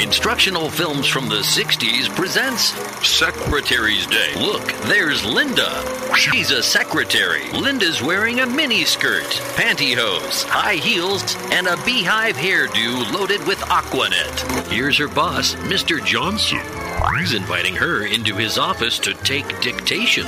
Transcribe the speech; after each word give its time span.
Instructional 0.00 0.70
Films 0.70 1.06
from 1.06 1.28
the 1.28 1.40
60s 1.40 2.08
presents 2.16 2.72
Secretary's 3.06 4.06
Day. 4.06 4.32
Look, 4.34 4.66
there's 4.84 5.22
Linda. 5.26 5.84
She's 6.16 6.50
a 6.52 6.62
secretary. 6.62 7.50
Linda's 7.52 8.00
wearing 8.00 8.40
a 8.40 8.46
mini 8.46 8.86
skirt, 8.86 9.26
pantyhose, 9.56 10.44
high 10.44 10.76
heels, 10.76 11.36
and 11.52 11.66
a 11.66 11.76
beehive 11.84 12.34
hairdo 12.34 13.12
loaded 13.12 13.46
with 13.46 13.58
Aquanet. 13.58 14.68
Here's 14.68 14.96
her 14.96 15.08
boss, 15.08 15.54
Mr. 15.56 16.02
Johnson. 16.02 16.89
He's 17.18 17.34
inviting 17.34 17.74
her 17.76 18.06
into 18.06 18.34
his 18.34 18.58
office 18.58 18.98
to 19.00 19.14
take 19.14 19.60
dictation. 19.60 20.26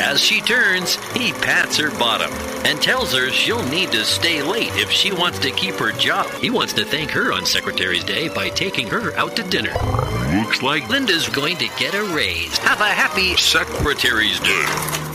As 0.00 0.20
she 0.20 0.40
turns, 0.40 0.96
he 1.12 1.32
pats 1.32 1.76
her 1.78 1.90
bottom 1.98 2.30
and 2.64 2.80
tells 2.80 3.14
her 3.14 3.30
she'll 3.30 3.64
need 3.68 3.92
to 3.92 4.04
stay 4.04 4.42
late 4.42 4.72
if 4.74 4.90
she 4.90 5.12
wants 5.12 5.38
to 5.40 5.50
keep 5.50 5.74
her 5.76 5.92
job. 5.92 6.30
He 6.34 6.50
wants 6.50 6.72
to 6.74 6.84
thank 6.84 7.10
her 7.10 7.32
on 7.32 7.46
Secretary's 7.46 8.04
Day 8.04 8.28
by 8.28 8.48
taking 8.48 8.88
her 8.88 9.14
out 9.16 9.36
to 9.36 9.42
dinner. 9.42 9.74
Looks 10.34 10.62
like 10.62 10.88
Linda's 10.88 11.28
going 11.28 11.56
to 11.58 11.68
get 11.78 11.94
a 11.94 12.04
raise. 12.14 12.56
Have 12.58 12.80
a 12.80 12.84
happy 12.84 13.36
Secretary's 13.36 14.40
Day. 14.40 15.11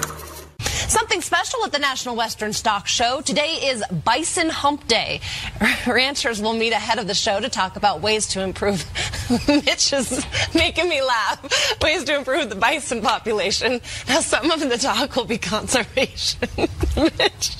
Something 0.87 1.21
special 1.21 1.65
at 1.65 1.71
the 1.71 1.79
National 1.79 2.15
Western 2.15 2.53
Stock 2.53 2.87
Show. 2.87 3.21
Today 3.21 3.59
is 3.63 3.83
Bison 4.05 4.49
Hump 4.49 4.87
Day. 4.87 5.19
Ranchers 5.87 6.41
will 6.41 6.53
meet 6.53 6.71
ahead 6.71 6.99
of 6.99 7.07
the 7.07 7.13
show 7.13 7.39
to 7.39 7.49
talk 7.49 7.75
about 7.75 8.01
ways 8.01 8.27
to 8.27 8.41
improve. 8.41 8.85
Mitch 9.47 9.91
is 9.91 10.25
making 10.53 10.87
me 10.87 11.01
laugh. 11.01 11.81
Ways 11.81 12.03
to 12.05 12.15
improve 12.15 12.49
the 12.49 12.55
bison 12.55 13.01
population. 13.01 13.81
Now, 14.07 14.21
some 14.21 14.49
of 14.51 14.59
the 14.61 14.77
talk 14.77 15.15
will 15.15 15.25
be 15.25 15.37
conservation. 15.37 16.47
Mitch. 16.95 17.55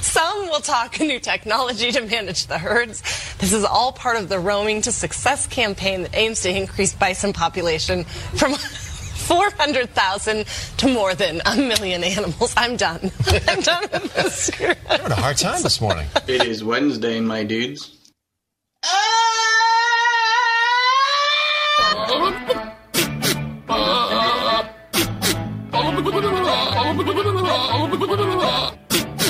Some 0.00 0.48
will 0.48 0.60
talk 0.60 0.98
new 0.98 1.20
technology 1.20 1.92
to 1.92 2.00
manage 2.00 2.46
the 2.46 2.58
herds. 2.58 3.02
This 3.38 3.52
is 3.52 3.64
all 3.64 3.92
part 3.92 4.16
of 4.16 4.28
the 4.28 4.38
Roaming 4.38 4.80
to 4.82 4.92
Success 4.92 5.46
campaign 5.46 6.02
that 6.02 6.16
aims 6.16 6.40
to 6.42 6.50
increase 6.50 6.94
bison 6.94 7.32
population 7.32 8.04
from 8.04 8.54
400,000 9.26 10.46
to 10.78 10.88
more 10.88 11.14
than 11.14 11.40
a 11.44 11.56
million 11.56 12.04
animals. 12.04 12.54
I'm 12.56 12.76
done. 12.76 13.10
I'm 13.48 13.60
done 13.60 13.82
with 13.92 14.14
this. 14.14 14.50
You're 14.60 14.74
having 14.86 15.12
a 15.12 15.16
hard 15.16 15.36
time 15.36 15.62
this 15.62 15.80
morning. 15.80 16.06
It 16.28 16.46
is 16.46 16.62
Wednesday, 16.62 17.20
my 17.20 17.44
dudes. 17.44 17.92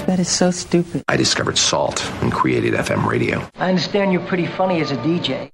That 0.07 0.21
is 0.21 0.29
so 0.29 0.51
stupid. 0.53 1.05
I 1.09 1.17
discovered 1.17 1.59
salt 1.59 2.05
and 2.23 2.33
created 2.33 2.75
FM 2.75 3.07
radio. 3.07 3.49
I 3.57 3.69
understand 3.71 4.13
you're 4.13 4.27
pretty 4.27 4.47
funny 4.47 4.81
as 4.81 4.93
a 4.93 4.97
DJ. 4.99 5.51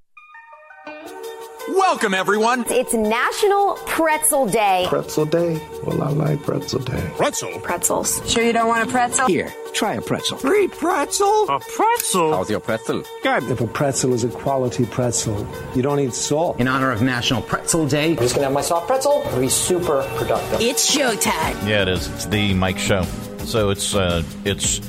Welcome, 1.83 2.15
everyone. 2.15 2.65
It's 2.71 2.95
National 2.95 3.75
Pretzel 3.87 4.47
Day. 4.47 4.87
Pretzel 4.89 5.27
day? 5.27 5.61
Well, 5.83 6.01
I 6.01 6.11
like 6.11 6.43
pretzel 6.43 6.79
day. 6.79 7.11
Pretzel. 7.17 7.59
Pretzels. 7.59 8.23
Sure 8.33 8.43
you 8.45 8.53
don't 8.53 8.69
want 8.69 8.89
a 8.89 8.91
pretzel? 8.91 9.27
Here, 9.27 9.53
try 9.75 9.95
a 9.95 10.01
pretzel. 10.01 10.39
Free 10.39 10.69
pretzel. 10.69 11.49
A 11.51 11.59
pretzel? 11.59 12.35
How's 12.35 12.49
your 12.49 12.61
pretzel? 12.61 13.03
Good. 13.25 13.43
If 13.51 13.61
a 13.61 13.67
pretzel 13.67 14.15
is 14.15 14.23
a 14.23 14.31
quality 14.31 14.87
pretzel, 14.87 15.47
you 15.75 15.83
don't 15.83 15.97
need 15.97 16.15
salt. 16.15 16.61
In 16.61 16.69
honor 16.69 16.93
of 16.93 17.03
National 17.03 17.43
Pretzel 17.43 17.89
Day, 17.89 18.13
I'm 18.13 18.17
just 18.17 18.37
gonna 18.37 18.47
have 18.47 18.55
my 18.55 18.63
soft 18.63 18.87
pretzel. 18.87 19.21
It'll 19.27 19.41
be 19.41 19.49
super 19.49 20.03
productive. 20.15 20.61
It's 20.61 20.97
showtime. 20.97 21.69
Yeah, 21.69 21.83
it 21.83 21.89
is. 21.89 22.07
It's 22.09 22.27
the 22.27 22.55
Mike 22.55 22.79
Show. 22.79 23.03
So 23.45 23.71
it's 23.71 23.95
uh, 23.95 24.23
it's 24.45 24.81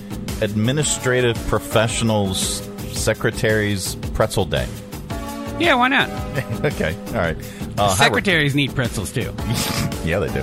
administrative 0.41 1.37
professionals 1.47 2.61
secretaries 2.93 3.95
pretzel 4.13 4.45
day. 4.45 4.67
Yeah, 5.59 5.75
why 5.75 5.87
not? 5.87 6.09
okay, 6.65 6.95
all 7.09 7.13
right. 7.13 7.37
Uh, 7.77 7.89
hi, 7.95 8.05
Secretaries 8.05 8.55
need 8.55 8.73
pretzels 8.75 9.11
too. 9.11 9.33
Yeah, 10.03 10.19
they 10.19 10.27
do. 10.33 10.41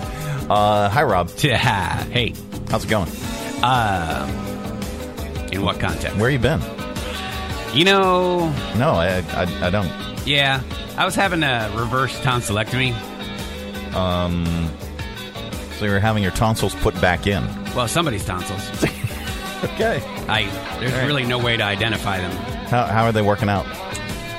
Uh, 0.51 0.89
hi, 0.89 1.03
Rob. 1.03 1.29
Hey, 1.39 2.35
How's 2.71 2.85
it 2.85 2.89
going? 2.89 3.11
um, 3.63 4.31
in 5.53 5.61
what 5.63 5.79
context? 5.79 6.17
Where 6.17 6.31
you 6.31 6.39
been? 6.39 6.63
You 7.75 7.85
know, 7.85 8.49
No, 8.79 8.93
I, 8.93 9.19
I, 9.35 9.67
I 9.67 9.71
don't. 9.71 9.91
yeah, 10.27 10.63
I 10.97 11.05
was 11.05 11.15
having 11.15 11.43
a 11.43 11.71
reverse 11.77 12.19
tonsillectomy. 12.21 12.95
Um, 13.95 14.47
so 15.79 15.85
you're 15.85 16.01
having 16.01 16.23
your 16.23 16.33
tonsils 16.33 16.75
put 16.77 16.99
back 17.03 17.27
in. 17.27 17.45
Well, 17.75 17.87
somebody's 17.87 18.25
tonsils. 18.25 18.67
Okay. 19.63 20.01
I 20.27 20.45
there's 20.81 21.07
really 21.07 21.27
no 21.27 21.39
way 21.39 21.57
to 21.59 21.63
identify 21.63 22.17
them. 22.19 22.31
How, 22.69 22.87
how 22.87 23.05
are 23.05 23.13
they 23.13 23.21
working 23.23 23.51
out? 23.51 23.67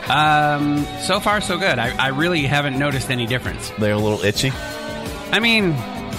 Um, 0.09 0.85
so 1.01 1.19
far 1.19 1.41
so 1.41 1.57
good. 1.57 1.79
I, 1.79 1.95
I 1.97 2.07
really 2.09 2.43
haven't 2.43 2.77
noticed 2.77 3.09
any 3.09 3.25
difference. 3.25 3.69
They're 3.79 3.93
a 3.93 3.97
little 3.97 4.21
itchy. 4.21 4.51
I 5.31 5.39
mean, 5.39 5.71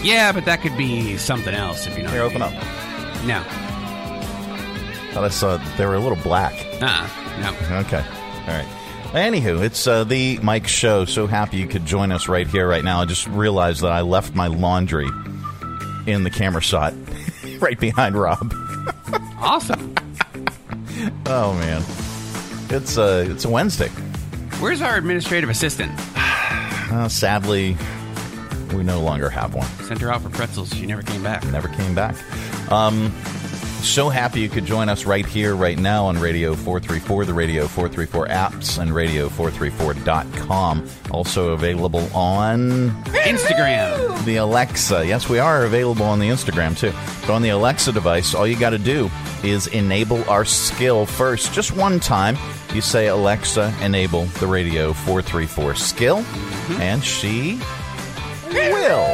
yeah, 0.02 0.32
but 0.32 0.44
that 0.46 0.60
could 0.62 0.76
be 0.76 1.16
something 1.18 1.54
else 1.54 1.86
if 1.86 1.96
you 1.96 2.04
know. 2.04 2.10
Here, 2.10 2.22
what 2.22 2.30
open 2.32 2.42
I 2.42 2.46
up. 2.46 2.52
mean. 2.52 3.28
No. 3.28 3.42
Thought 5.12 5.24
I 5.24 5.28
saw 5.28 5.56
they 5.76 5.84
were 5.86 5.96
a 5.96 6.00
little 6.00 6.22
black. 6.22 6.54
Uh. 6.80 7.06
No. 7.40 7.78
Okay. 7.80 7.98
All 8.02 8.46
right. 8.46 8.66
Anywho, 9.12 9.62
it's 9.62 9.86
uh, 9.86 10.04
the 10.04 10.38
Mike 10.38 10.66
Show. 10.66 11.04
So 11.04 11.26
happy 11.26 11.58
you 11.58 11.66
could 11.66 11.84
join 11.84 12.12
us 12.12 12.28
right 12.28 12.46
here, 12.46 12.66
right 12.66 12.82
now. 12.82 13.02
I 13.02 13.04
just 13.04 13.26
realized 13.26 13.82
that 13.82 13.92
I 13.92 14.00
left 14.00 14.34
my 14.34 14.46
laundry 14.46 15.08
in 16.06 16.24
the 16.24 16.30
camera 16.30 16.62
shot, 16.62 16.94
right 17.60 17.78
behind 17.78 18.16
Rob. 18.16 18.54
Awesome. 19.44 19.92
Oh 21.26 21.52
man, 21.54 21.82
it's 22.70 22.96
a 22.96 23.30
it's 23.30 23.44
a 23.44 23.48
Wednesday. 23.50 23.88
Where's 24.60 24.82
our 24.82 24.96
administrative 24.96 25.50
assistant? 25.50 25.92
Uh, 26.92 27.08
sadly, 27.08 27.74
we 28.74 28.82
no 28.82 29.00
longer 29.00 29.30
have 29.30 29.54
one. 29.54 29.66
Sent 29.86 29.98
her 30.02 30.12
out 30.12 30.20
for 30.20 30.28
pretzels. 30.28 30.68
She 30.74 30.84
never 30.84 31.00
came 31.00 31.22
back. 31.22 31.42
Never 31.46 31.68
came 31.68 31.94
back. 31.94 32.14
Um, 32.70 33.10
so 33.82 34.08
happy 34.08 34.40
you 34.40 34.48
could 34.48 34.64
join 34.64 34.88
us 34.88 35.04
right 35.04 35.26
here, 35.26 35.54
right 35.56 35.78
now 35.78 36.06
on 36.06 36.18
Radio 36.18 36.54
434, 36.54 37.24
the 37.24 37.34
Radio 37.34 37.66
434 37.66 38.28
apps, 38.28 38.78
and 38.78 38.90
Radio434.com. 38.90 40.88
Also 41.10 41.50
available 41.52 42.08
on 42.14 42.90
Instagram. 43.24 44.24
the 44.24 44.36
Alexa. 44.36 45.04
Yes, 45.06 45.28
we 45.28 45.38
are 45.38 45.64
available 45.64 46.04
on 46.06 46.18
the 46.18 46.28
Instagram 46.28 46.78
too. 46.78 46.92
But 47.26 47.34
on 47.34 47.42
the 47.42 47.50
Alexa 47.50 47.92
device, 47.92 48.34
all 48.34 48.46
you 48.46 48.56
got 48.58 48.70
to 48.70 48.78
do 48.78 49.10
is 49.42 49.66
enable 49.68 50.22
our 50.30 50.44
skill 50.44 51.04
first. 51.04 51.52
Just 51.52 51.72
one 51.76 51.98
time, 51.98 52.36
you 52.74 52.80
say, 52.80 53.08
Alexa, 53.08 53.74
enable 53.82 54.24
the 54.40 54.46
Radio 54.46 54.92
434 54.92 55.74
skill, 55.74 56.18
and 56.78 57.02
she 57.04 57.58
will. 58.52 59.06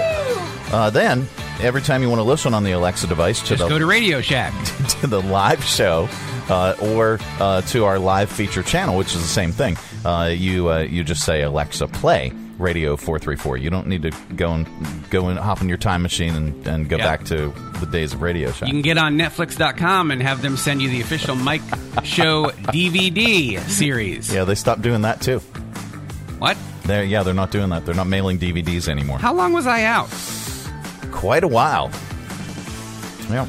Uh, 0.70 0.90
then, 0.90 1.26
every 1.60 1.82
time 1.82 2.02
you 2.02 2.08
want 2.08 2.20
to 2.20 2.24
listen 2.24 2.54
on 2.54 2.64
the 2.64 2.72
Alexa 2.72 3.06
device 3.06 3.40
to 3.42 3.46
Just 3.48 3.62
the 3.62 3.68
go 3.68 3.78
to 3.78 3.86
Radio 3.86 4.20
Shack. 4.20 4.52
to 5.00 5.06
the 5.06 5.20
live 5.20 5.62
show 5.64 6.08
uh, 6.48 6.74
or 6.80 7.18
uh, 7.40 7.60
to 7.62 7.84
our 7.84 7.98
live 7.98 8.30
feature 8.30 8.62
channel, 8.62 8.96
which 8.96 9.14
is 9.14 9.20
the 9.22 9.28
same 9.28 9.52
thing. 9.52 9.76
Uh, 10.04 10.30
you 10.34 10.70
uh, 10.70 10.78
you 10.80 11.04
just 11.04 11.24
say 11.24 11.42
Alexa 11.42 11.88
play 11.88 12.32
Radio 12.58 12.96
four 12.96 13.18
three 13.18 13.36
four. 13.36 13.56
You 13.56 13.70
don't 13.70 13.86
need 13.86 14.02
to 14.02 14.10
go 14.34 14.52
and 14.52 14.66
go 15.10 15.28
and 15.28 15.38
hop 15.38 15.60
in 15.60 15.68
your 15.68 15.78
time 15.78 16.02
machine 16.02 16.34
and, 16.34 16.66
and 16.66 16.88
go 16.88 16.96
Yep. 16.96 17.04
back 17.06 17.24
to 17.26 17.52
the 17.80 17.86
days 17.86 18.14
of 18.14 18.22
Radio 18.22 18.50
Shack. 18.52 18.68
You 18.68 18.74
can 18.74 18.82
get 18.82 18.98
on 18.98 19.16
Netflix.com 19.18 20.10
and 20.10 20.22
have 20.22 20.42
them 20.42 20.56
send 20.56 20.80
you 20.82 20.88
the 20.88 21.00
official 21.00 21.34
Mike 21.36 21.62
Show 22.04 22.46
DVD 22.50 23.58
series. 23.68 24.32
yeah, 24.32 24.44
they 24.44 24.54
stopped 24.54 24.82
doing 24.82 25.02
that 25.02 25.20
too. 25.20 25.38
What? 26.38 26.56
They're, 26.84 27.04
yeah, 27.04 27.22
they're 27.22 27.34
not 27.34 27.50
doing 27.50 27.68
that. 27.70 27.84
They're 27.84 27.94
not 27.94 28.06
mailing 28.06 28.38
DVDs 28.38 28.88
anymore. 28.88 29.18
How 29.18 29.34
long 29.34 29.52
was 29.52 29.66
I 29.66 29.82
out? 29.82 30.08
Quite 31.18 31.42
a 31.42 31.48
while. 31.48 31.90
Yeah. 33.28 33.44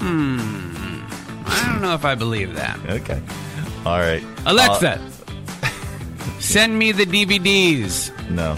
Hmm. 0.00 1.00
I 1.46 1.70
don't 1.72 1.80
know 1.80 1.94
if 1.94 2.04
I 2.04 2.14
believe 2.14 2.54
that. 2.56 2.78
Okay. 2.90 3.22
All 3.86 3.98
right. 3.98 4.22
Alexa, 4.44 5.00
send 6.38 6.78
me 6.78 6.92
the 6.92 7.06
DVDs. 7.06 8.12
No, 8.28 8.54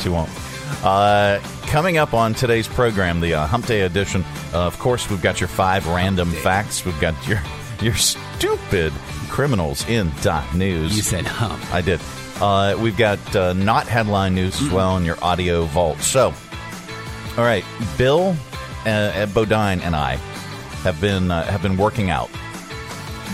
she 0.00 0.10
won't. 0.10 0.28
Uh, 0.84 1.40
coming 1.62 1.96
up 1.96 2.12
on 2.12 2.34
today's 2.34 2.68
program, 2.68 3.20
the 3.20 3.32
uh, 3.32 3.46
Hump 3.46 3.64
Day 3.64 3.80
edition. 3.80 4.22
Uh, 4.52 4.66
of 4.66 4.78
course, 4.78 5.08
we've 5.08 5.22
got 5.22 5.40
your 5.40 5.48
five 5.48 5.86
random 5.86 6.30
facts. 6.30 6.84
We've 6.84 7.00
got 7.00 7.14
your 7.26 7.40
your 7.80 7.94
stupid 7.94 8.92
criminals 9.30 9.88
in 9.88 10.12
dot 10.20 10.54
news. 10.54 10.94
You 10.94 11.02
said 11.02 11.24
hump. 11.24 11.72
I 11.72 11.80
did. 11.80 12.00
Uh, 12.40 12.76
we've 12.78 12.96
got 12.96 13.36
uh, 13.36 13.52
not 13.52 13.86
headline 13.86 14.34
news 14.34 14.60
as 14.60 14.68
well 14.68 14.96
in 14.96 15.04
your 15.04 15.16
audio 15.24 15.64
vault. 15.64 16.00
So, 16.00 16.34
all 17.36 17.44
right, 17.44 17.64
Bill 17.98 18.36
uh, 18.86 18.88
uh, 18.88 19.26
Bodine 19.26 19.80
and 19.80 19.96
I 19.96 20.16
have 20.84 21.00
been 21.00 21.30
uh, 21.30 21.44
have 21.44 21.62
been 21.62 21.76
working 21.76 22.10
out. 22.10 22.30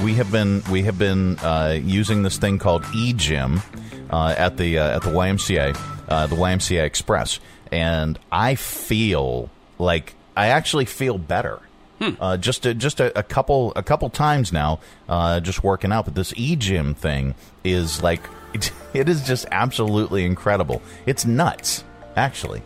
We 0.02 0.14
have 0.14 0.32
been 0.32 0.62
we 0.70 0.82
have 0.85 0.99
been 0.99 1.38
uh, 1.41 1.79
using 1.82 2.23
this 2.23 2.38
thing 2.38 2.58
called 2.58 2.82
eGym 2.85 3.62
uh, 4.11 4.35
at 4.38 4.56
the 4.56 4.79
uh, 4.79 4.97
at 4.97 5.02
the 5.02 5.11
YMCA, 5.11 5.79
uh, 6.08 6.26
the 6.29 6.37
YMCA 6.37 6.82
Express, 6.82 7.41
and 7.70 8.19
I 8.32 8.55
feel 8.55 9.50
like 9.79 10.14
I 10.37 10.49
actually 10.49 10.87
feel 10.87 11.19
better. 11.19 11.61
uh, 12.19 12.38
just 12.38 12.64
a, 12.64 12.73
just 12.73 12.99
a, 13.00 13.19
a 13.19 13.23
couple 13.23 13.75
a 13.76 13.82
couple 13.82 14.08
times 14.08 14.50
now, 14.55 14.81
uh, 15.11 15.41
just 15.41 15.62
working 15.62 15.93
out. 15.93 16.06
But 16.06 16.14
this 16.14 16.32
e 16.35 16.56
gym 16.56 16.94
thing 16.94 17.35
is 17.62 18.03
like 18.03 18.23
it, 18.55 18.73
it 18.94 19.11
is 19.11 19.26
just 19.26 19.44
absolutely 19.50 20.25
incredible. 20.25 20.81
It's 21.05 21.26
nuts, 21.26 21.85
actually. 22.17 22.62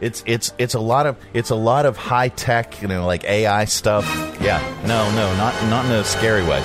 It's 0.00 0.22
it's 0.26 0.52
it's 0.58 0.74
a 0.74 0.80
lot 0.80 1.06
of 1.06 1.16
it's 1.32 1.50
a 1.50 1.54
lot 1.54 1.86
of 1.86 1.96
high 1.96 2.28
tech, 2.28 2.82
you 2.82 2.88
know, 2.88 3.06
like 3.06 3.24
AI 3.24 3.64
stuff. 3.64 4.04
Yeah, 4.40 4.60
no, 4.86 5.10
no, 5.12 5.34
not 5.36 5.54
not 5.70 5.86
in 5.86 5.92
a 5.92 6.04
scary 6.04 6.42
way. 6.42 6.60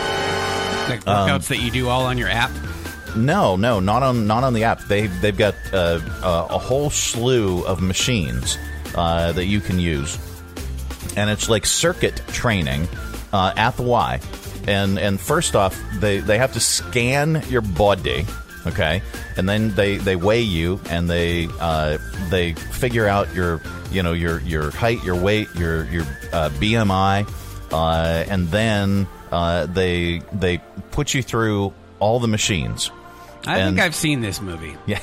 Like 0.89 1.05
workouts 1.05 1.47
that 1.47 1.59
you 1.59 1.71
do 1.71 1.87
all 1.87 2.05
on 2.05 2.17
your 2.17 2.27
app. 2.27 2.51
No, 3.15 3.55
no, 3.55 3.79
not 3.79 4.03
on 4.03 4.27
not 4.27 4.43
on 4.43 4.53
the 4.53 4.65
app. 4.65 4.81
They've 4.81 5.21
they've 5.21 5.37
got 5.37 5.55
uh, 5.73 5.99
uh, 6.23 6.47
a 6.49 6.57
whole 6.57 6.89
slew 6.89 7.63
of 7.65 7.81
machines 7.81 8.57
uh, 8.95 9.31
that 9.33 9.45
you 9.45 9.61
can 9.61 9.79
use, 9.79 10.17
and 11.15 11.29
it's 11.29 11.49
like 11.49 11.65
circuit 11.65 12.21
training 12.27 12.87
uh, 13.31 13.53
at 13.55 13.77
the 13.77 13.83
Y. 13.83 14.19
And 14.67 14.99
and 14.99 15.19
first 15.19 15.55
off, 15.55 15.81
they 15.99 16.19
they 16.19 16.37
have 16.37 16.53
to 16.53 16.59
scan 16.59 17.43
your 17.49 17.61
body, 17.61 18.25
okay, 18.67 19.01
and 19.37 19.47
then 19.47 19.73
they 19.75 19.97
they 19.97 20.15
weigh 20.15 20.41
you 20.41 20.79
and 20.89 21.09
they 21.09 21.47
uh, 21.59 21.97
they 22.29 22.53
figure 22.53 23.07
out 23.07 23.33
your 23.33 23.61
you 23.91 24.03
know 24.03 24.13
your 24.13 24.39
your 24.41 24.71
height, 24.71 25.03
your 25.03 25.15
weight, 25.15 25.47
your 25.55 25.85
your 25.85 26.03
uh, 26.33 26.49
BMI, 26.59 27.27
uh, 27.71 28.25
and 28.29 28.47
then 28.49 29.07
uh, 29.31 29.65
they 29.67 30.21
they 30.33 30.59
put 30.91 31.13
you 31.13 31.21
through 31.23 31.73
all 31.99 32.19
the 32.19 32.27
machines. 32.27 32.91
I 33.47 33.57
And- 33.57 33.75
think 33.75 33.85
I've 33.85 33.95
seen 33.95 34.21
this 34.21 34.39
movie. 34.39 34.77
Yeah, 34.85 34.99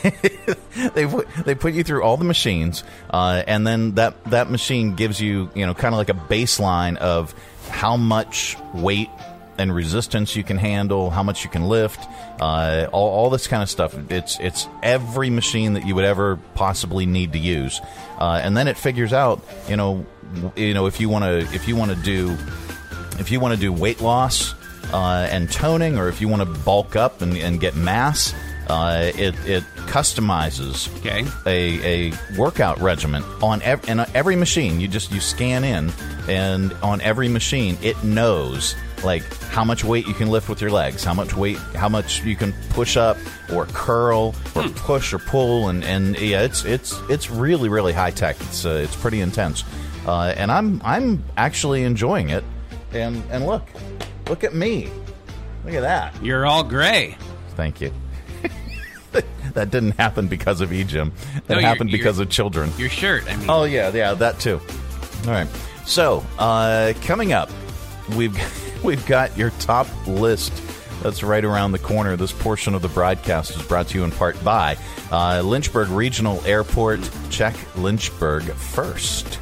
they 0.95 1.07
put 1.07 1.27
they 1.45 1.55
put 1.57 1.75
you 1.75 1.83
through 1.83 2.03
all 2.05 2.17
the 2.17 2.25
machines, 2.25 2.85
uh, 3.11 3.43
and 3.47 3.67
then 3.67 3.95
that 3.97 4.23
that 4.31 4.49
machine 4.51 4.95
gives 4.95 5.21
you 5.21 5.51
you 5.55 5.67
know 5.67 5.75
kind 5.75 5.93
of 5.95 5.99
like 5.99 6.09
a 6.09 6.15
baseline 6.15 6.97
of 6.99 7.35
how 7.69 7.97
much 7.97 8.57
weight 8.75 9.11
and 9.59 9.75
resistance 9.75 10.37
you 10.37 10.45
can 10.45 10.57
handle, 10.57 11.11
how 11.11 11.23
much 11.23 11.45
you 11.45 11.51
can 11.51 11.69
lift, 11.69 12.01
uh, 12.41 12.87
all, 12.93 13.09
all 13.11 13.31
this 13.31 13.47
kind 13.47 13.63
of 13.63 13.69
stuff. 13.69 13.95
It's 14.11 14.39
it's 14.41 14.67
every 14.83 15.31
machine 15.31 15.75
that 15.75 15.87
you 15.87 15.95
would 15.95 16.05
ever 16.05 16.37
possibly 16.55 17.07
need 17.07 17.33
to 17.33 17.39
use, 17.39 17.81
uh, 18.19 18.41
and 18.43 18.57
then 18.57 18.69
it 18.69 18.77
figures 18.79 19.13
out 19.13 19.41
you 19.69 19.77
know 19.77 20.07
you 20.57 20.75
know 20.75 20.87
if 20.87 21.01
you 21.01 21.09
want 21.09 21.25
to 21.25 21.39
if 21.55 21.67
you 21.69 21.75
want 21.77 21.91
to 21.91 21.97
do 21.97 22.37
if 23.19 23.31
you 23.31 23.41
want 23.41 23.55
to 23.55 23.61
do 23.61 23.73
weight 23.73 24.01
loss 24.01 24.55
uh, 24.93 25.29
and 25.31 25.51
toning, 25.51 25.99
or 25.99 26.09
if 26.09 26.21
you 26.21 26.29
want 26.29 26.41
to 26.43 26.59
bulk 26.61 26.95
up 26.97 27.21
and, 27.21 27.37
and 27.37 27.61
get 27.61 27.75
mass, 27.77 28.33
uh, 28.69 29.11
it, 29.15 29.35
it 29.45 29.65
customizes 29.87 30.89
Okay. 30.99 31.27
a, 31.47 32.11
a 32.11 32.39
workout 32.39 32.81
regimen 32.81 33.23
on 33.43 33.61
ev- 33.63 33.85
every 34.15 34.37
machine. 34.37 34.81
You 34.81 34.89
just 34.89 35.11
you 35.13 35.21
scan 35.21 35.65
in, 35.65 35.91
and 36.29 36.73
on 36.83 37.01
every 37.01 37.29
machine, 37.29 37.77
it 37.83 38.03
knows 38.05 38.75
like 39.05 39.23
how 39.51 39.65
much 39.65 39.85
weight 39.85 40.07
you 40.07 40.15
can 40.15 40.29
lift 40.29 40.49
with 40.49 40.61
your 40.61 40.71
legs, 40.71 41.05
how 41.05 41.15
much 41.15 41.35
weight, 41.35 41.57
how 41.75 41.89
much 41.89 42.23
you 42.25 42.37
can 42.37 42.53
push 42.71 42.97
up 42.97 43.17
or 43.53 43.67
curl 43.67 44.35
or 44.55 44.63
push 44.77 45.13
or 45.13 45.19
pull, 45.19 45.69
and, 45.69 45.85
and 45.85 46.19
yeah, 46.19 46.43
it's 46.43 46.65
it's 46.65 46.99
it's 47.09 47.31
really 47.31 47.69
really 47.69 47.93
high 47.93 48.11
tech. 48.11 48.37
It's 48.43 48.65
uh, 48.65 48.81
it's 48.85 48.97
pretty 48.97 49.21
intense, 49.21 49.65
uh, 50.07 50.35
and 50.37 50.51
I'm 50.53 50.81
I'm 50.85 51.25
actually 51.37 51.85
enjoying 51.85 52.31
it. 52.31 52.45
And 52.93 53.23
and 53.31 53.47
look, 53.47 53.63
look 54.29 54.45
at 54.45 54.55
me, 54.55 54.89
look 55.65 55.75
at 55.75 55.83
that. 55.83 56.23
You're 56.23 56.47
all 56.47 56.63
gray. 56.65 57.17
Thank 57.57 57.81
you. 57.81 57.93
that 59.55 59.71
didn't 59.71 59.93
happen 59.93 60.29
because 60.29 60.61
of 60.61 60.71
eGym. 60.71 61.13
That 61.47 61.55
No, 61.57 61.61
happened 61.61 61.91
your- 61.91 61.99
because 61.99 62.19
of 62.19 62.29
children. 62.31 62.71
Your 62.79 62.89
shirt. 62.91 63.25
I 63.31 63.37
mean, 63.37 63.49
Oh 63.51 63.65
yeah, 63.65 63.91
yeah, 63.93 64.15
that 64.15 64.39
too. 64.41 64.61
All 65.27 65.33
right. 65.33 65.49
So 65.87 66.25
uh, 66.39 66.93
coming 67.03 67.33
up, 67.33 67.51
we've 68.17 68.37
we've 68.83 69.05
got 69.07 69.37
your 69.37 69.51
top 69.59 69.87
list. 70.07 70.53
That's 71.03 71.23
right 71.23 71.45
around 71.45 71.73
the 71.73 71.79
corner. 71.79 72.17
This 72.17 72.33
portion 72.33 72.75
of 72.75 72.83
the 72.83 72.89
broadcast 72.89 73.57
is 73.57 73.63
brought 73.63 73.89
to 73.89 73.99
you 73.99 74.05
in 74.05 74.11
part 74.11 74.43
by 74.43 74.77
uh, 75.13 75.43
Lynchburg 75.45 75.89
Regional 75.91 76.45
Airport. 76.45 77.09
Check 77.31 77.55
Lynchburg 77.77 78.43
first. 78.45 79.39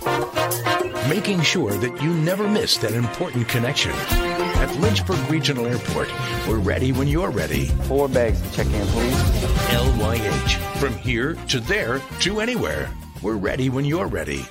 making 1.09 1.41
sure 1.41 1.73
that 1.73 2.03
you 2.03 2.13
never 2.15 2.49
miss 2.49 2.77
that 2.79 2.93
important 2.93 3.49
connection. 3.49 3.93
At 3.93 4.75
Lynchburg 4.77 5.31
Regional 5.31 5.67
Airport, 5.67 6.11
we're 6.49 6.59
ready 6.59 6.93
when 6.93 7.07
you're 7.09 7.31
ready. 7.31 7.67
Four 7.85 8.09
bags 8.09 8.41
to 8.43 8.53
check 8.53 8.67
in, 8.67 8.87
please. 8.89 9.23
LYH. 9.71 10.57
From 10.79 10.95
here 10.95 11.35
to 11.49 11.61
there 11.61 12.01
to 12.21 12.41
anywhere. 12.41 12.91
We're 13.23 13.37
ready 13.37 13.71
when 13.71 13.85
you're 13.85 14.09
ready. 14.09 14.45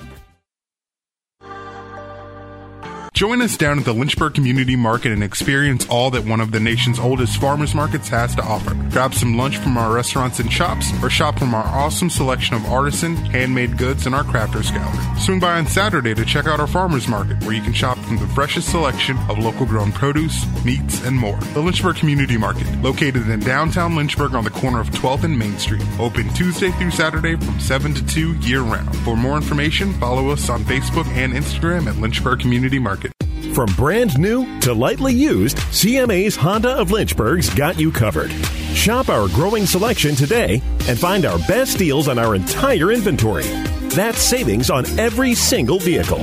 Join 3.16 3.40
us 3.40 3.56
down 3.56 3.78
at 3.78 3.86
the 3.86 3.94
Lynchburg 3.94 4.34
Community 4.34 4.76
Market 4.76 5.10
and 5.10 5.24
experience 5.24 5.88
all 5.88 6.10
that 6.10 6.26
one 6.26 6.38
of 6.38 6.52
the 6.52 6.60
nation's 6.60 6.98
oldest 6.98 7.40
farmers 7.40 7.74
markets 7.74 8.10
has 8.10 8.34
to 8.34 8.42
offer. 8.42 8.74
Grab 8.90 9.14
some 9.14 9.38
lunch 9.38 9.56
from 9.56 9.78
our 9.78 9.90
restaurants 9.90 10.38
and 10.38 10.52
shops, 10.52 10.92
or 11.02 11.08
shop 11.08 11.38
from 11.38 11.54
our 11.54 11.64
awesome 11.64 12.10
selection 12.10 12.56
of 12.56 12.66
artisan, 12.66 13.16
handmade 13.16 13.78
goods 13.78 14.04
and 14.04 14.14
our 14.14 14.22
crafters 14.22 14.70
gallery. 14.70 15.18
Swing 15.18 15.40
by 15.40 15.56
on 15.56 15.66
Saturday 15.66 16.14
to 16.14 16.26
check 16.26 16.44
out 16.46 16.60
our 16.60 16.66
farmers 16.66 17.08
market, 17.08 17.42
where 17.44 17.54
you 17.54 17.62
can 17.62 17.72
shop 17.72 17.96
from 18.06 18.18
the 18.18 18.26
freshest 18.28 18.70
selection 18.70 19.18
of 19.28 19.38
local 19.38 19.66
grown 19.66 19.92
produce, 19.92 20.46
meats, 20.64 21.04
and 21.04 21.16
more. 21.16 21.38
The 21.54 21.60
Lynchburg 21.60 21.96
Community 21.96 22.36
Market, 22.36 22.66
located 22.82 23.28
in 23.28 23.40
downtown 23.40 23.96
Lynchburg 23.96 24.34
on 24.34 24.44
the 24.44 24.50
corner 24.50 24.80
of 24.80 24.90
12th 24.90 25.24
and 25.24 25.38
Main 25.38 25.58
Street, 25.58 25.84
open 25.98 26.28
Tuesday 26.34 26.70
through 26.72 26.92
Saturday 26.92 27.36
from 27.36 27.58
7 27.58 27.94
to 27.94 28.06
2 28.06 28.34
year 28.36 28.60
round. 28.60 28.96
For 28.98 29.16
more 29.16 29.36
information, 29.36 29.92
follow 29.94 30.30
us 30.30 30.48
on 30.48 30.64
Facebook 30.64 31.06
and 31.08 31.32
Instagram 31.32 31.88
at 31.88 31.96
Lynchburg 31.96 32.40
Community 32.40 32.78
Market. 32.78 33.12
From 33.54 33.66
brand 33.74 34.18
new 34.18 34.60
to 34.60 34.74
lightly 34.74 35.14
used, 35.14 35.56
CMA's 35.56 36.36
Honda 36.36 36.70
of 36.70 36.90
Lynchburg's 36.90 37.48
got 37.54 37.80
you 37.80 37.90
covered. 37.90 38.30
Shop 38.74 39.08
our 39.08 39.28
growing 39.28 39.66
selection 39.66 40.14
today 40.14 40.62
and 40.88 40.98
find 40.98 41.24
our 41.24 41.38
best 41.48 41.78
deals 41.78 42.06
on 42.06 42.18
our 42.18 42.34
entire 42.34 42.92
inventory. 42.92 43.44
That's 43.88 44.18
savings 44.18 44.68
on 44.68 44.84
every 44.98 45.34
single 45.34 45.78
vehicle. 45.78 46.22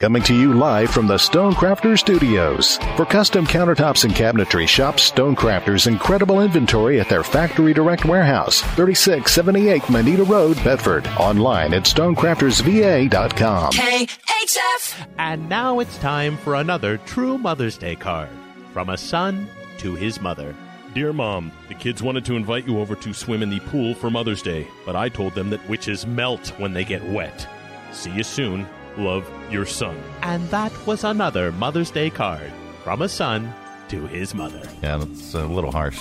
Coming 0.00 0.24
to 0.24 0.34
you 0.34 0.54
live 0.54 0.90
from 0.90 1.06
the 1.06 1.14
Stonecrafter 1.14 1.96
Studios. 1.96 2.78
For 2.96 3.04
custom 3.06 3.46
countertops 3.46 4.04
and 4.04 4.12
cabinetry, 4.12 4.66
shop 4.66 4.96
Stonecrafter's 4.96 5.86
incredible 5.86 6.40
inventory 6.40 6.98
at 6.98 7.08
their 7.08 7.22
Factory 7.22 7.72
Direct 7.72 8.04
Warehouse, 8.04 8.60
3678 8.60 9.88
Manita 9.88 10.24
Road, 10.24 10.56
Bedford. 10.64 11.06
Online 11.16 11.72
at 11.72 11.84
stonecraftersva.com. 11.84 13.72
KHF! 13.72 15.06
And 15.18 15.48
now 15.48 15.78
it's 15.78 15.96
time 15.98 16.38
for 16.38 16.56
another 16.56 16.96
true 16.98 17.38
Mother's 17.38 17.78
Day 17.78 17.94
card 17.94 18.30
from 18.72 18.88
a 18.88 18.98
son 18.98 19.48
to 19.78 19.94
his 19.94 20.20
mother. 20.20 20.56
Dear 20.92 21.12
Mom, 21.12 21.52
the 21.68 21.74
kids 21.74 22.02
wanted 22.02 22.24
to 22.24 22.34
invite 22.34 22.66
you 22.66 22.80
over 22.80 22.96
to 22.96 23.14
swim 23.14 23.44
in 23.44 23.50
the 23.50 23.60
pool 23.60 23.94
for 23.94 24.10
Mother's 24.10 24.42
Day, 24.42 24.66
but 24.84 24.96
I 24.96 25.08
told 25.08 25.36
them 25.36 25.50
that 25.50 25.68
witches 25.68 26.04
melt 26.04 26.48
when 26.58 26.72
they 26.72 26.84
get 26.84 27.08
wet. 27.10 27.48
See 27.92 28.10
you 28.10 28.24
soon. 28.24 28.66
Love, 28.96 29.28
your 29.50 29.66
son. 29.66 29.96
And 30.22 30.48
that 30.50 30.72
was 30.86 31.04
another 31.04 31.50
Mother's 31.52 31.90
Day 31.90 32.10
card 32.10 32.50
from 32.82 33.02
a 33.02 33.08
son 33.08 33.52
to 33.88 34.06
his 34.06 34.34
mother. 34.34 34.62
Yeah, 34.82 34.98
that's 34.98 35.34
a 35.34 35.44
little 35.46 35.70
harsh. 35.72 36.00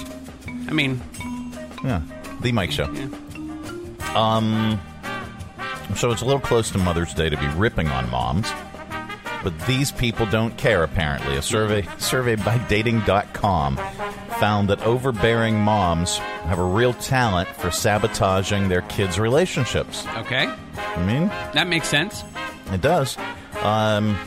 I 0.67 0.71
mean, 0.73 1.01
Yeah, 1.83 2.01
the 2.41 2.51
Mike 2.51 2.71
Show. 2.71 2.91
Yeah. 2.91 3.07
Um, 4.15 4.79
so 5.95 6.11
it's 6.11 6.21
a 6.21 6.25
little 6.25 6.39
close 6.41 6.69
to 6.71 6.77
Mother's 6.77 7.13
Day 7.13 7.29
to 7.29 7.37
be 7.37 7.47
ripping 7.47 7.87
on 7.89 8.09
moms, 8.11 8.47
but 9.43 9.57
these 9.65 9.91
people 9.91 10.25
don't 10.27 10.55
care. 10.57 10.83
Apparently, 10.83 11.35
a 11.35 11.41
survey 11.41 11.87
survey 11.97 12.35
by 12.35 12.57
Dating.com 12.69 13.77
found 14.39 14.69
that 14.69 14.81
overbearing 14.83 15.59
moms 15.59 16.17
have 16.17 16.59
a 16.59 16.63
real 16.63 16.93
talent 16.93 17.47
for 17.49 17.71
sabotaging 17.71 18.69
their 18.69 18.81
kids' 18.83 19.19
relationships. 19.19 20.05
okay. 20.17 20.47
I 20.77 21.05
mean, 21.05 21.27
That 21.53 21.67
makes 21.67 21.87
sense. 21.87 22.23
It 22.71 22.81
does. 22.81 23.17
Um, 23.61 24.17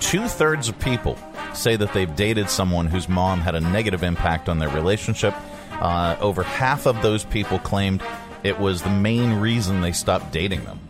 Two 0.00 0.26
thirds 0.26 0.68
of 0.68 0.78
people 0.78 1.16
say 1.54 1.76
that 1.76 1.92
they've 1.92 2.14
dated 2.16 2.50
someone 2.50 2.86
whose 2.86 3.08
mom 3.08 3.40
had 3.40 3.54
a 3.54 3.60
negative 3.60 4.02
impact 4.02 4.48
on 4.48 4.58
their 4.58 4.68
relationship. 4.68 5.34
Uh, 5.72 6.16
over 6.20 6.42
half 6.42 6.86
of 6.86 7.00
those 7.02 7.24
people 7.24 7.58
claimed 7.60 8.02
it 8.42 8.58
was 8.58 8.82
the 8.82 8.90
main 8.90 9.34
reason 9.34 9.80
they 9.80 9.92
stopped 9.92 10.32
dating 10.32 10.64
them. 10.64 10.80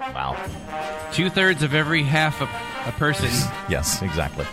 Wow. 0.00 0.36
Two 1.12 1.28
thirds 1.30 1.62
of 1.62 1.74
every 1.74 2.02
half 2.02 2.40
a, 2.40 2.88
a 2.88 2.92
person. 2.92 3.26
yes, 3.68 4.02
exactly. 4.02 4.46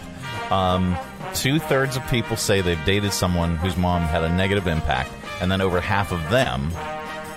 Um, 0.50 0.98
Two 1.36 1.60
thirds 1.60 1.96
of 1.96 2.08
people 2.08 2.38
say 2.38 2.62
they've 2.62 2.84
dated 2.86 3.14
someone 3.14 3.56
whose 3.58 3.78
mom 3.78 4.02
had 4.02 4.24
a 4.24 4.30
negative 4.30 4.66
impact, 4.66 5.12
and 5.42 5.52
then 5.52 5.62
over 5.62 5.80
half 5.80 6.12
of 6.12 6.28
them 6.32 6.72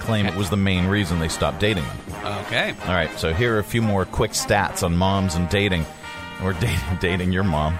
claim 0.02 0.26
it 0.26 0.35
was 0.35 0.50
the 0.50 0.56
main 0.56 0.87
reason 0.87 1.18
they 1.18 1.28
stopped 1.28 1.61
dating 1.61 1.85
them. 1.85 1.99
Okay. 2.47 2.75
All 2.82 2.94
right, 2.94 3.11
so 3.18 3.32
here 3.32 3.56
are 3.56 3.59
a 3.59 3.64
few 3.64 3.82
more 3.82 4.04
quick 4.04 4.32
stats 4.32 4.82
on 4.82 4.97
moms 4.97 5.35
and 5.35 5.49
dating. 5.49 5.87
We're 6.42 6.52
dating, 6.54 6.78
dating 7.00 7.32
your 7.32 7.44
mom. 7.44 7.78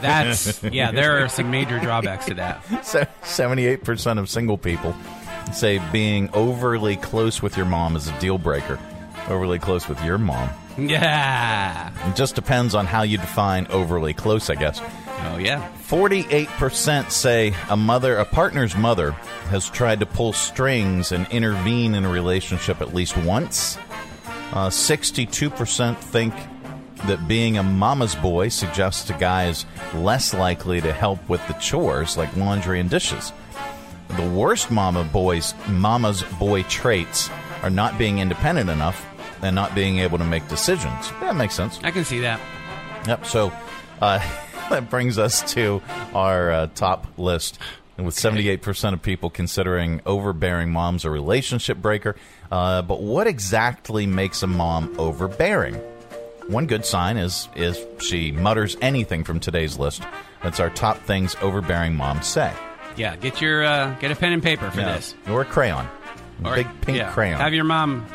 That's 0.00 0.62
yeah. 0.72 0.90
There 0.90 1.24
are 1.24 1.28
some 1.28 1.50
major 1.50 1.78
drawbacks 1.80 2.26
to 2.26 2.34
that. 2.34 2.62
So, 2.84 3.06
Seventy-eight 3.22 3.84
percent 3.84 4.18
of 4.18 4.28
single 4.28 4.58
people 4.58 4.94
say 5.52 5.80
being 5.92 6.28
overly 6.34 6.96
close 6.96 7.40
with 7.42 7.56
your 7.56 7.66
mom 7.66 7.96
is 7.96 8.08
a 8.08 8.20
deal 8.20 8.38
breaker. 8.38 8.78
Overly 9.28 9.58
close 9.58 9.88
with 9.88 10.02
your 10.04 10.18
mom. 10.18 10.50
Yeah. 10.78 11.90
It 12.08 12.16
just 12.16 12.34
depends 12.34 12.74
on 12.74 12.86
how 12.86 13.02
you 13.02 13.18
define 13.18 13.66
overly 13.68 14.14
close, 14.14 14.48
I 14.50 14.54
guess. 14.54 14.80
Oh 15.24 15.38
yeah. 15.38 15.66
Forty-eight 15.78 16.48
percent 16.48 17.12
say 17.12 17.54
a 17.68 17.76
mother, 17.76 18.16
a 18.16 18.24
partner's 18.24 18.76
mother, 18.76 19.12
has 19.50 19.68
tried 19.70 20.00
to 20.00 20.06
pull 20.06 20.32
strings 20.32 21.12
and 21.12 21.26
intervene 21.30 21.94
in 21.94 22.04
a 22.04 22.10
relationship 22.10 22.80
at 22.80 22.94
least 22.94 23.16
once. 23.18 23.78
Uh, 24.52 24.70
Sixty-two 24.70 25.50
percent 25.50 25.98
think 25.98 26.34
that 27.06 27.28
being 27.28 27.58
a 27.58 27.62
mama's 27.62 28.14
boy 28.16 28.48
suggests 28.48 29.08
a 29.10 29.12
guy 29.14 29.46
is 29.46 29.64
less 29.94 30.34
likely 30.34 30.80
to 30.80 30.92
help 30.92 31.28
with 31.28 31.46
the 31.46 31.54
chores 31.54 32.16
like 32.16 32.34
laundry 32.36 32.80
and 32.80 32.90
dishes. 32.90 33.32
The 34.16 34.28
worst 34.30 34.70
mama 34.70 35.04
boys, 35.04 35.54
mama's 35.68 36.22
boy 36.22 36.62
traits 36.64 37.30
are 37.62 37.70
not 37.70 37.98
being 37.98 38.18
independent 38.18 38.70
enough 38.70 39.06
and 39.42 39.54
not 39.54 39.74
being 39.74 39.98
able 39.98 40.18
to 40.18 40.24
make 40.24 40.48
decisions. 40.48 41.10
That 41.20 41.36
makes 41.36 41.54
sense. 41.54 41.78
I 41.84 41.90
can 41.90 42.04
see 42.04 42.20
that. 42.20 42.40
Yep. 43.06 43.26
So 43.26 43.52
uh, 44.00 44.18
that 44.70 44.90
brings 44.90 45.18
us 45.18 45.52
to 45.54 45.82
our 46.14 46.50
uh, 46.50 46.66
top 46.74 47.06
list. 47.18 47.58
And 47.96 48.06
with 48.06 48.14
78% 48.14 48.92
of 48.92 49.02
people 49.02 49.28
considering 49.28 50.00
overbearing 50.06 50.70
moms 50.70 51.04
a 51.04 51.10
relationship 51.10 51.78
breaker. 51.78 52.14
Uh, 52.50 52.80
but 52.82 53.00
what 53.02 53.26
exactly 53.26 54.06
makes 54.06 54.42
a 54.44 54.46
mom 54.46 54.94
overbearing? 55.00 55.74
One 56.46 56.66
good 56.66 56.86
sign 56.86 57.16
is 57.16 57.48
is 57.56 57.84
she 58.00 58.30
mutters 58.32 58.76
anything 58.80 59.24
from 59.24 59.40
today's 59.40 59.78
list. 59.78 60.02
That's 60.42 60.60
our 60.60 60.70
top 60.70 60.98
things 61.02 61.34
overbearing 61.42 61.94
moms 61.96 62.26
say. 62.26 62.52
Yeah, 62.96 63.16
get 63.16 63.40
your 63.40 63.64
uh, 63.64 63.94
get 63.98 64.12
a 64.12 64.16
pen 64.16 64.32
and 64.32 64.42
paper 64.42 64.70
for 64.70 64.80
Yeah. 64.80 64.94
this. 64.96 65.14
Or 65.28 65.42
a 65.42 65.44
crayon. 65.44 65.86
Or- 66.44 66.54
Big 66.54 66.68
pink 66.82 66.98
yeah. 66.98 67.10
crayon. 67.12 67.38
Have 67.40 67.52
your 67.52 67.64
mom 67.64 68.06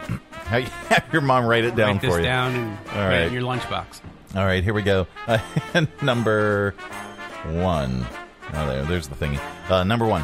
Have 0.45 0.63
have 0.89 1.05
your 1.13 1.21
mom 1.21 1.45
write 1.45 1.65
it 1.65 1.75
down 1.75 1.91
write 1.95 2.01
this 2.01 2.09
for 2.11 2.17
you. 2.19 2.23
down 2.25 2.55
and 2.55 2.71
All 2.71 2.85
put 2.85 2.95
it 2.95 2.99
right. 3.07 3.21
in 3.27 3.33
your 3.33 3.41
lunchbox. 3.43 3.99
All 4.35 4.43
right, 4.43 4.63
here 4.63 4.73
we 4.73 4.81
go. 4.81 5.05
number 6.01 6.73
one. 7.45 8.05
Oh, 8.53 8.67
there, 8.67 8.83
there's 8.83 9.07
the 9.07 9.15
thingy. 9.15 9.39
Uh, 9.69 9.83
number 9.83 10.07
one. 10.07 10.23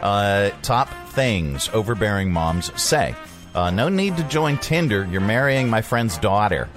Uh, 0.00 0.50
top 0.62 0.88
things 1.08 1.68
overbearing 1.70 2.30
moms 2.32 2.70
say. 2.80 3.16
Uh, 3.54 3.70
no 3.70 3.88
need 3.88 4.16
to 4.16 4.22
join 4.24 4.58
Tinder. 4.58 5.04
You're 5.10 5.20
marrying 5.20 5.68
my 5.68 5.82
friend's 5.82 6.18
daughter. 6.18 6.68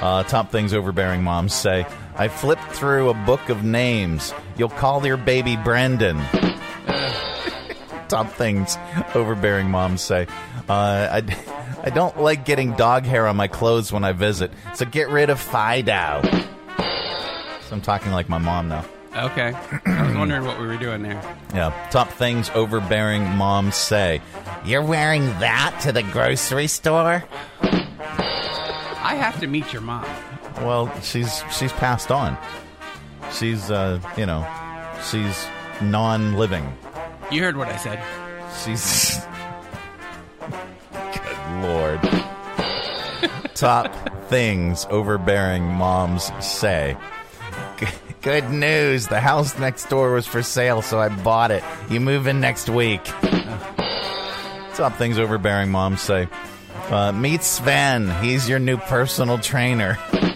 Uh, 0.00 0.22
top 0.24 0.52
things 0.52 0.74
overbearing 0.74 1.22
moms 1.22 1.54
say. 1.54 1.86
I 2.16 2.28
flipped 2.28 2.72
through 2.72 3.08
a 3.08 3.14
book 3.14 3.48
of 3.48 3.64
names. 3.64 4.34
You'll 4.58 4.68
call 4.68 5.06
your 5.06 5.16
baby 5.16 5.56
Brendan. 5.56 6.18
top 8.08 8.30
things 8.32 8.76
overbearing 9.14 9.70
moms 9.70 10.02
say. 10.02 10.26
Uh, 10.68 11.22
I, 11.22 11.22
I 11.86 11.90
don't 11.90 12.18
like 12.18 12.46
getting 12.46 12.72
dog 12.72 13.04
hair 13.04 13.26
on 13.26 13.36
my 13.36 13.46
clothes 13.46 13.92
when 13.92 14.04
I 14.04 14.12
visit, 14.12 14.50
so 14.74 14.86
get 14.86 15.10
rid 15.10 15.28
of 15.28 15.38
Fido. 15.38 16.22
So 16.24 17.72
I'm 17.72 17.82
talking 17.82 18.10
like 18.10 18.26
my 18.26 18.38
mom 18.38 18.68
now. 18.68 18.86
Okay. 19.14 19.52
I 19.84 20.06
was 20.06 20.16
wondering 20.16 20.44
what 20.44 20.58
we 20.58 20.66
were 20.66 20.78
doing 20.78 21.02
there. 21.02 21.20
Yeah. 21.54 21.88
Top 21.90 22.08
things 22.08 22.48
overbearing 22.54 23.22
moms 23.36 23.76
say. 23.76 24.22
You're 24.64 24.82
wearing 24.82 25.26
that 25.40 25.78
to 25.82 25.92
the 25.92 26.02
grocery 26.02 26.68
store? 26.68 27.22
I 27.60 29.14
have 29.16 29.38
to 29.40 29.46
meet 29.46 29.70
your 29.70 29.82
mom. 29.82 30.06
Well, 30.62 30.90
she's 31.02 31.44
she's 31.52 31.72
passed 31.72 32.10
on. 32.10 32.38
She's 33.32 33.70
uh, 33.70 34.00
you 34.16 34.24
know, 34.24 34.46
she's 35.10 35.46
non-living. 35.82 36.66
You 37.30 37.42
heard 37.42 37.56
what 37.58 37.68
I 37.68 37.76
said. 37.76 38.02
She's 38.64 39.20
lord. 41.64 42.00
Top 43.54 44.28
things 44.28 44.86
overbearing 44.90 45.64
moms 45.64 46.30
say. 46.44 46.96
Good 48.22 48.50
news. 48.50 49.08
The 49.08 49.20
house 49.20 49.58
next 49.58 49.88
door 49.90 50.12
was 50.12 50.26
for 50.26 50.42
sale, 50.42 50.80
so 50.82 50.98
I 50.98 51.08
bought 51.08 51.50
it. 51.50 51.62
You 51.90 52.00
move 52.00 52.26
in 52.26 52.40
next 52.40 52.68
week. 52.68 53.04
Top 54.74 54.96
things 54.96 55.18
overbearing 55.18 55.70
moms 55.70 56.00
say. 56.00 56.28
Uh, 56.88 57.12
meet 57.12 57.42
Sven. 57.42 58.10
He's 58.22 58.48
your 58.48 58.58
new 58.58 58.76
personal 58.76 59.38
trainer. 59.38 59.98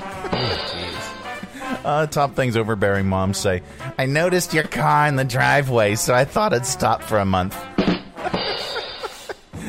Uh, 1.84 2.06
top 2.06 2.34
things 2.34 2.54
overbearing 2.54 3.06
moms 3.06 3.38
say. 3.38 3.62
I 3.96 4.04
noticed 4.04 4.52
your 4.52 4.64
car 4.64 5.06
in 5.06 5.16
the 5.16 5.24
driveway, 5.24 5.94
so 5.94 6.12
I 6.12 6.26
thought 6.26 6.52
I'd 6.52 6.66
stop 6.66 7.02
for 7.02 7.18
a 7.18 7.24
month. 7.24 7.56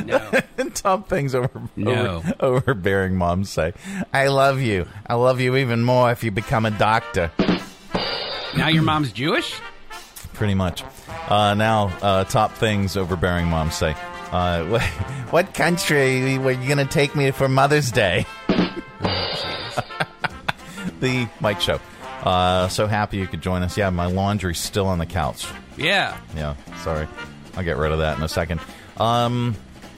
top 0.73 1.09
things 1.09 1.35
over, 1.35 1.49
No. 1.75 2.17
over 2.39 2.57
overbearing 2.59 3.15
moms 3.15 3.49
say. 3.49 3.73
I 4.13 4.27
love 4.27 4.59
you. 4.61 4.85
I 5.07 5.15
love 5.15 5.39
you 5.41 5.55
even 5.57 5.83
more 5.83 6.11
if 6.11 6.23
you 6.23 6.31
become 6.31 6.65
a 6.65 6.71
doctor. 6.71 7.31
Now 8.57 8.67
your 8.67 8.83
mom's 8.83 9.11
Jewish? 9.11 9.59
Pretty 10.33 10.53
much. 10.55 10.83
Uh, 11.27 11.53
now, 11.53 11.87
uh, 12.01 12.23
top 12.23 12.53
things 12.53 12.97
overbearing 12.97 13.47
moms 13.47 13.75
say. 13.75 13.95
Uh, 14.31 14.65
what, 14.65 14.81
what 15.31 15.53
country 15.53 16.37
were 16.37 16.51
you 16.51 16.67
going 16.67 16.77
to 16.77 16.85
take 16.91 17.15
me 17.15 17.31
for 17.31 17.47
Mother's 17.47 17.91
Day? 17.91 18.25
the 20.99 21.27
Mike 21.39 21.61
Show. 21.61 21.79
Uh, 22.23 22.67
so 22.67 22.87
happy 22.87 23.17
you 23.17 23.27
could 23.27 23.41
join 23.41 23.63
us. 23.63 23.77
Yeah, 23.77 23.89
my 23.89 24.07
laundry's 24.07 24.59
still 24.59 24.87
on 24.87 24.97
the 24.99 25.05
couch. 25.05 25.47
Yeah. 25.77 26.17
Yeah, 26.35 26.55
sorry. 26.83 27.07
I'll 27.55 27.63
get 27.63 27.77
rid 27.77 27.91
of 27.91 27.99
that 27.99 28.17
in 28.17 28.23
a 28.23 28.29
second. 28.29 28.59
Um, 28.97 29.55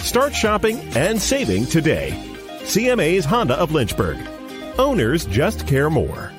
Start 0.00 0.34
shopping 0.34 0.78
and 0.96 1.20
saving 1.20 1.66
today. 1.66 2.10
CMA's 2.62 3.24
Honda 3.24 3.54
of 3.54 3.72
Lynchburg. 3.72 4.18
Owners 4.78 5.26
just 5.26 5.66
care 5.66 5.90
more. 5.90 6.32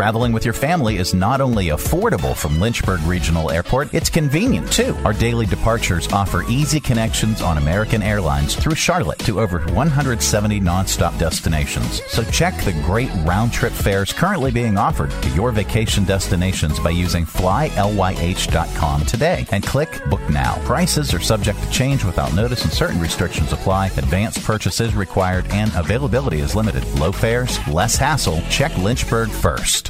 Traveling 0.00 0.32
with 0.32 0.46
your 0.46 0.54
family 0.54 0.96
is 0.96 1.12
not 1.12 1.42
only 1.42 1.66
affordable 1.66 2.34
from 2.34 2.58
Lynchburg 2.58 3.02
Regional 3.02 3.50
Airport, 3.50 3.92
it's 3.92 4.08
convenient 4.08 4.72
too. 4.72 4.96
Our 5.04 5.12
daily 5.12 5.44
departures 5.44 6.10
offer 6.10 6.42
easy 6.48 6.80
connections 6.80 7.42
on 7.42 7.58
American 7.58 8.02
Airlines 8.02 8.54
through 8.54 8.76
Charlotte 8.76 9.18
to 9.18 9.40
over 9.40 9.58
170 9.74 10.58
nonstop 10.58 11.18
destinations. 11.18 12.00
So 12.06 12.24
check 12.24 12.56
the 12.62 12.72
great 12.86 13.10
round 13.26 13.52
trip 13.52 13.74
fares 13.74 14.10
currently 14.10 14.50
being 14.50 14.78
offered 14.78 15.10
to 15.10 15.28
your 15.34 15.52
vacation 15.52 16.04
destinations 16.06 16.80
by 16.80 16.90
using 16.90 17.26
flylyh.com 17.26 19.04
today 19.04 19.46
and 19.50 19.66
click 19.66 20.02
book 20.08 20.26
now. 20.30 20.54
Prices 20.64 21.12
are 21.12 21.20
subject 21.20 21.62
to 21.62 21.70
change 21.70 22.04
without 22.06 22.32
notice 22.32 22.64
and 22.64 22.72
certain 22.72 23.02
restrictions 23.02 23.52
apply. 23.52 23.88
Advanced 23.98 24.42
purchase 24.44 24.80
is 24.80 24.94
required 24.94 25.44
and 25.50 25.70
availability 25.76 26.40
is 26.40 26.56
limited. 26.56 26.86
Low 26.98 27.12
fares, 27.12 27.58
less 27.68 27.96
hassle. 27.96 28.40
Check 28.48 28.74
Lynchburg 28.78 29.28
first. 29.28 29.89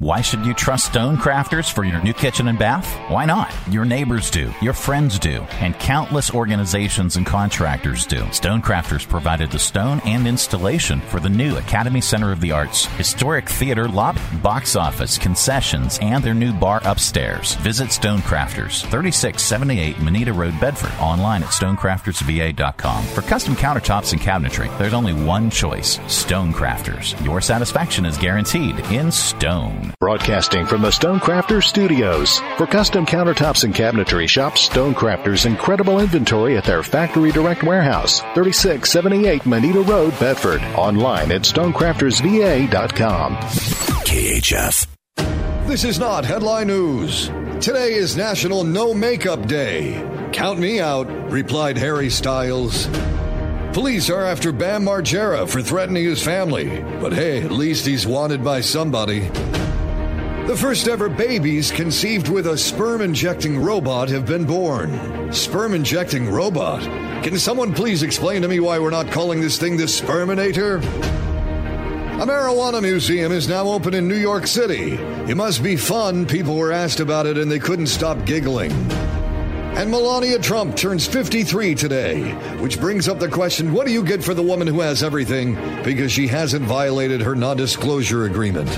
Why 0.00 0.22
should 0.22 0.46
you 0.46 0.54
trust 0.54 0.94
Stonecrafters 0.94 1.70
for 1.70 1.84
your 1.84 2.02
new 2.02 2.14
kitchen 2.14 2.48
and 2.48 2.58
bath? 2.58 2.90
Why 3.10 3.26
not? 3.26 3.54
Your 3.70 3.84
neighbors 3.84 4.30
do, 4.30 4.50
your 4.62 4.72
friends 4.72 5.18
do, 5.18 5.42
and 5.60 5.78
countless 5.78 6.32
organizations 6.32 7.16
and 7.16 7.26
contractors 7.26 8.06
do. 8.06 8.22
Stonecrafters 8.30 9.06
provided 9.06 9.50
the 9.50 9.58
stone 9.58 10.00
and 10.06 10.26
installation 10.26 11.02
for 11.02 11.20
the 11.20 11.28
new 11.28 11.58
Academy 11.58 12.00
Center 12.00 12.32
of 12.32 12.40
the 12.40 12.50
Arts, 12.50 12.86
historic 12.96 13.46
theater 13.46 13.88
lobby, 13.88 14.22
box 14.42 14.74
office, 14.74 15.18
concessions, 15.18 15.98
and 16.00 16.24
their 16.24 16.32
new 16.32 16.54
bar 16.54 16.80
upstairs. 16.84 17.56
Visit 17.56 17.88
Stonecrafters, 17.90 18.80
3678 18.80 20.00
Manita 20.00 20.32
Road, 20.32 20.58
Bedford, 20.58 20.98
online 20.98 21.42
at 21.42 21.50
stonecraftersva.com. 21.50 23.04
For 23.04 23.20
custom 23.20 23.54
countertops 23.54 24.12
and 24.12 24.22
cabinetry, 24.22 24.78
there's 24.78 24.94
only 24.94 25.12
one 25.12 25.50
choice 25.50 25.98
Stonecrafters. 26.06 27.22
Your 27.22 27.42
satisfaction 27.42 28.06
is 28.06 28.16
guaranteed 28.16 28.78
in 28.86 29.12
stone. 29.12 29.89
Broadcasting 29.98 30.66
from 30.66 30.82
the 30.82 30.90
Stonecrafters 30.90 31.64
Studios. 31.64 32.38
For 32.56 32.66
custom 32.66 33.04
countertops 33.04 33.64
and 33.64 33.74
cabinetry, 33.74 34.28
shop 34.28 34.54
Stonecrafters' 34.54 35.46
incredible 35.46 36.00
inventory 36.00 36.56
at 36.56 36.64
their 36.64 36.82
Factory 36.82 37.32
Direct 37.32 37.62
Warehouse, 37.62 38.20
3678 38.34 39.46
Manita 39.46 39.80
Road, 39.80 40.18
Bedford. 40.20 40.60
Online 40.76 41.32
at 41.32 41.42
stonecraftersva.com. 41.42 43.36
KHF. 43.36 44.86
This 45.66 45.84
is 45.84 45.98
not 45.98 46.24
headline 46.24 46.66
news. 46.68 47.28
Today 47.60 47.94
is 47.94 48.16
National 48.16 48.64
No 48.64 48.92
Makeup 48.94 49.46
Day. 49.46 50.04
Count 50.32 50.58
me 50.58 50.80
out, 50.80 51.06
replied 51.30 51.76
Harry 51.76 52.10
Styles. 52.10 52.88
Police 53.72 54.10
are 54.10 54.24
after 54.24 54.50
Bam 54.50 54.84
Margera 54.84 55.48
for 55.48 55.62
threatening 55.62 56.04
his 56.04 56.20
family, 56.20 56.82
but 57.00 57.12
hey, 57.12 57.40
at 57.42 57.52
least 57.52 57.86
he's 57.86 58.04
wanted 58.04 58.42
by 58.42 58.60
somebody. 58.60 59.30
The 60.50 60.56
first 60.56 60.88
ever 60.88 61.08
babies 61.08 61.70
conceived 61.70 62.28
with 62.28 62.48
a 62.48 62.58
sperm 62.58 63.02
injecting 63.02 63.56
robot 63.56 64.08
have 64.08 64.26
been 64.26 64.44
born. 64.44 65.32
Sperm 65.32 65.74
injecting 65.74 66.28
robot? 66.28 66.82
Can 67.22 67.38
someone 67.38 67.72
please 67.72 68.02
explain 68.02 68.42
to 68.42 68.48
me 68.48 68.58
why 68.58 68.80
we're 68.80 68.90
not 68.90 69.12
calling 69.12 69.40
this 69.40 69.60
thing 69.60 69.76
the 69.76 69.84
Sperminator? 69.84 70.82
A 70.82 72.26
marijuana 72.26 72.82
museum 72.82 73.30
is 73.30 73.46
now 73.46 73.68
open 73.68 73.94
in 73.94 74.08
New 74.08 74.16
York 74.16 74.48
City. 74.48 74.94
It 75.30 75.36
must 75.36 75.62
be 75.62 75.76
fun. 75.76 76.26
People 76.26 76.56
were 76.56 76.72
asked 76.72 76.98
about 76.98 77.26
it 77.26 77.38
and 77.38 77.48
they 77.48 77.60
couldn't 77.60 77.86
stop 77.86 78.24
giggling. 78.24 78.72
And 79.78 79.88
Melania 79.88 80.40
Trump 80.40 80.74
turns 80.74 81.06
53 81.06 81.76
today, 81.76 82.32
which 82.58 82.80
brings 82.80 83.06
up 83.06 83.20
the 83.20 83.28
question 83.28 83.72
what 83.72 83.86
do 83.86 83.92
you 83.92 84.02
get 84.02 84.20
for 84.20 84.34
the 84.34 84.42
woman 84.42 84.66
who 84.66 84.80
has 84.80 85.04
everything 85.04 85.54
because 85.84 86.10
she 86.10 86.26
hasn't 86.26 86.64
violated 86.64 87.20
her 87.20 87.36
non 87.36 87.56
disclosure 87.56 88.24
agreement? 88.24 88.68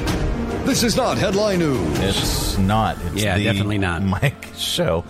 This 0.64 0.84
is 0.84 0.96
not 0.96 1.18
headline 1.18 1.58
news. 1.58 1.98
It's 1.98 2.56
not. 2.58 2.96
It's 3.06 3.22
Yeah, 3.22 3.36
the 3.36 3.44
definitely 3.44 3.78
not. 3.78 4.02
Mike 4.22 4.46
show. 4.56 5.04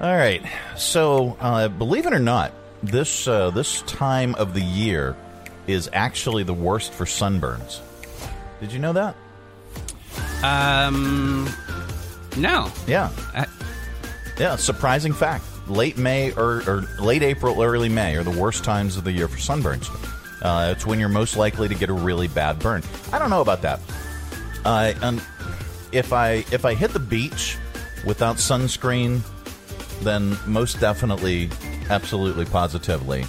All 0.00 0.16
right. 0.16 0.42
So, 0.76 1.36
uh, 1.38 1.68
believe 1.68 2.06
it 2.06 2.12
or 2.12 2.18
not, 2.18 2.52
this 2.82 3.28
uh, 3.28 3.50
this 3.50 3.82
time 3.82 4.34
of 4.36 4.54
the 4.54 4.60
year 4.62 5.14
is 5.66 5.88
actually 5.92 6.42
the 6.44 6.54
worst 6.54 6.92
for 6.92 7.04
sunburns. 7.04 7.80
Did 8.60 8.72
you 8.72 8.78
know 8.78 8.92
that? 8.94 9.14
Um, 10.42 11.48
no. 12.36 12.72
Yeah. 12.86 13.10
yeah, 14.38 14.56
surprising 14.56 15.12
fact. 15.12 15.44
Late 15.68 15.98
May 15.98 16.32
or, 16.32 16.62
or 16.66 16.84
late 16.98 17.22
April, 17.22 17.62
early 17.62 17.88
May 17.88 18.16
are 18.16 18.24
the 18.24 18.36
worst 18.38 18.64
times 18.64 18.96
of 18.96 19.04
the 19.04 19.12
year 19.12 19.28
for 19.28 19.36
sunburns. 19.36 19.88
Uh, 20.42 20.72
it's 20.74 20.86
when 20.86 20.98
you're 20.98 21.08
most 21.10 21.36
likely 21.36 21.68
to 21.68 21.74
get 21.74 21.90
a 21.90 21.92
really 21.92 22.26
bad 22.28 22.58
burn. 22.58 22.82
I 23.12 23.18
don't 23.18 23.30
know 23.30 23.42
about 23.42 23.62
that. 23.62 23.78
Uh, 24.64 24.92
um, 25.02 25.20
if 25.92 26.12
I 26.12 26.44
if 26.52 26.64
I 26.64 26.74
hit 26.74 26.92
the 26.92 26.98
beach 27.00 27.56
without 28.04 28.36
sunscreen, 28.36 29.20
then 30.02 30.36
most 30.46 30.80
definitely, 30.80 31.50
absolutely, 31.88 32.44
positively, 32.44 33.24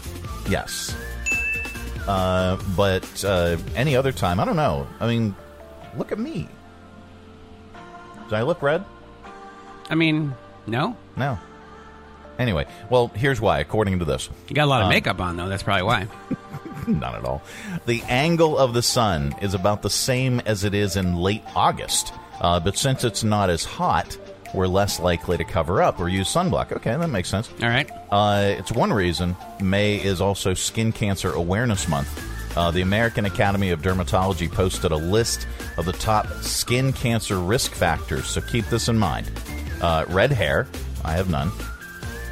yes. 0.50 0.96
Uh, 2.08 2.58
but 2.76 3.24
uh, 3.24 3.58
any 3.76 3.96
other 3.96 4.12
time, 4.12 4.40
I 4.40 4.46
don't 4.46 4.56
know. 4.56 4.88
I 5.00 5.08
mean, 5.08 5.36
look 5.98 6.12
at 6.12 6.20
me. 6.20 6.48
Do 8.30 8.36
I 8.36 8.42
look 8.42 8.62
red? 8.62 8.84
I 9.90 9.96
mean, 9.96 10.34
no. 10.68 10.96
No. 11.18 11.38
Anyway, 12.42 12.66
well, 12.90 13.08
here's 13.16 13.40
why. 13.40 13.60
According 13.60 14.00
to 14.00 14.06
this, 14.06 14.30
You 14.50 14.56
got 14.56 14.66
a 14.66 14.66
lot 14.66 14.82
of 14.82 14.86
Um, 14.86 14.90
makeup 14.90 15.20
on, 15.22 15.38
though. 15.38 15.48
That's 15.48 15.64
probably 15.64 15.84
why. 15.84 16.08
Not 16.88 17.14
at 17.16 17.24
all. 17.26 17.44
The 17.86 18.02
angle 18.10 18.58
of 18.58 18.74
the 18.74 18.82
sun 18.82 19.36
is 19.42 19.54
about 19.54 19.84
the 19.84 19.90
same 19.90 20.40
as 20.42 20.64
it 20.64 20.74
is 20.74 20.96
in 20.96 21.16
late 21.16 21.44
August, 21.56 22.12
uh, 22.42 22.60
but 22.60 22.76
since 22.76 23.04
it's 23.04 23.24
not 23.24 23.52
as 23.52 23.64
hot, 23.64 24.18
we're 24.56 24.66
less 24.68 25.00
likely 25.00 25.38
to 25.38 25.44
cover 25.44 25.84
up 25.84 26.00
or 26.00 26.10
use 26.10 26.28
sunblock. 26.34 26.72
Okay, 26.72 26.96
that 26.98 27.08
makes 27.10 27.30
sense. 27.30 27.50
All 27.62 27.70
right. 27.70 27.88
Uh, 28.12 28.56
it's 28.58 28.72
one 28.72 28.92
reason 28.92 29.36
May 29.62 29.98
is 30.04 30.22
also 30.22 30.56
Skin 30.56 30.92
Cancer 30.92 31.32
Awareness 31.32 31.88
Month. 31.88 32.10
Uh, 32.58 32.72
the 32.72 32.82
American 32.82 33.26
Academy 33.26 33.70
of 33.70 33.82
Dermatology 33.84 34.52
posted 34.52 34.92
a 34.92 34.98
list 34.98 35.48
of 35.78 35.86
the 35.86 35.94
top 35.94 36.28
skin 36.42 36.92
cancer 36.94 37.38
risk 37.40 37.74
factors, 37.74 38.26
so 38.26 38.42
keep 38.42 38.66
this 38.70 38.90
in 38.90 38.98
mind. 38.98 39.30
Uh, 39.82 40.04
red 40.10 40.32
hair, 40.32 40.68
I 41.06 41.12
have 41.14 41.30
none. 41.30 41.52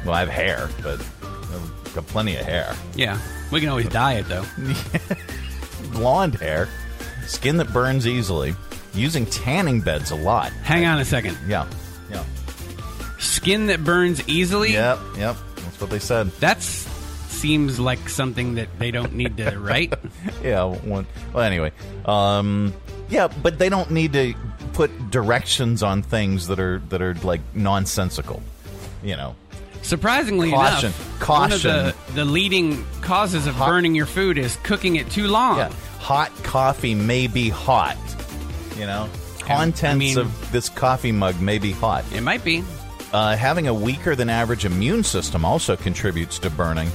Well, 0.04 0.14
I 0.14 0.20
have 0.20 0.28
hair, 0.28 0.68
but 0.82 1.00
I've 1.22 1.92
got 1.94 2.06
plenty 2.06 2.36
of 2.36 2.44
hair. 2.44 2.74
Yeah. 2.94 3.18
We 3.50 3.60
can 3.60 3.68
always 3.68 3.88
dye 3.88 4.14
it, 4.14 4.28
though. 4.28 4.44
blonde 5.92 6.36
hair, 6.36 6.68
skin 7.26 7.56
that 7.58 7.72
burns 7.72 8.06
easily, 8.06 8.54
using 8.94 9.26
tanning 9.26 9.80
beds 9.80 10.10
a 10.10 10.16
lot. 10.16 10.52
Hang 10.62 10.86
on 10.86 10.98
a 11.00 11.04
second. 11.04 11.36
Yeah, 11.46 11.66
yeah. 12.10 12.24
Skin 13.18 13.66
that 13.66 13.84
burns 13.84 14.26
easily? 14.28 14.72
Yep, 14.72 14.98
yep. 15.16 15.36
That's 15.56 15.80
what 15.80 15.90
they 15.90 15.98
said. 15.98 16.28
That 16.40 16.62
seems 16.62 17.78
like 17.80 18.08
something 18.08 18.54
that 18.54 18.68
they 18.78 18.90
don't 18.90 19.14
need 19.14 19.36
to 19.38 19.50
write. 19.58 19.94
yeah. 20.42 20.64
One, 20.64 21.06
well, 21.32 21.44
anyway, 21.44 21.72
um, 22.04 22.72
yeah, 23.08 23.28
but 23.28 23.58
they 23.58 23.68
don't 23.68 23.90
need 23.90 24.12
to 24.14 24.34
put 24.72 25.10
directions 25.10 25.82
on 25.82 26.02
things 26.02 26.46
that 26.46 26.60
are 26.60 26.78
that 26.90 27.02
are 27.02 27.14
like 27.16 27.40
nonsensical. 27.54 28.42
You 29.02 29.16
know. 29.16 29.36
Surprisingly 29.82 30.50
Caution. 30.50 30.86
enough, 30.90 31.20
Caution. 31.20 31.40
one 31.40 31.52
of 31.52 31.62
the, 31.62 32.12
the 32.14 32.24
leading 32.24 32.84
causes 33.00 33.46
of 33.46 33.56
burning 33.58 33.94
your 33.94 34.06
food 34.06 34.38
is 34.38 34.56
cooking 34.62 34.96
it 34.96 35.10
too 35.10 35.26
long. 35.26 35.56
Yeah, 35.58 35.72
hot 35.98 36.30
coffee 36.42 36.94
may 36.94 37.26
be 37.26 37.48
hot. 37.48 37.96
You 38.76 38.86
know, 38.86 39.08
contents 39.40 39.98
mean- 39.98 40.18
of 40.18 40.52
this 40.52 40.68
coffee 40.68 41.12
mug 41.12 41.40
may 41.40 41.58
be 41.58 41.72
hot. 41.72 42.04
It 42.12 42.22
might 42.22 42.44
be. 42.44 42.62
Uh, 43.12 43.34
having 43.36 43.66
a 43.66 43.74
weaker 43.74 44.14
than 44.14 44.28
average 44.28 44.64
immune 44.64 45.02
system 45.02 45.44
also 45.44 45.74
contributes 45.76 46.38
to 46.38 46.50
burning. 46.50 46.88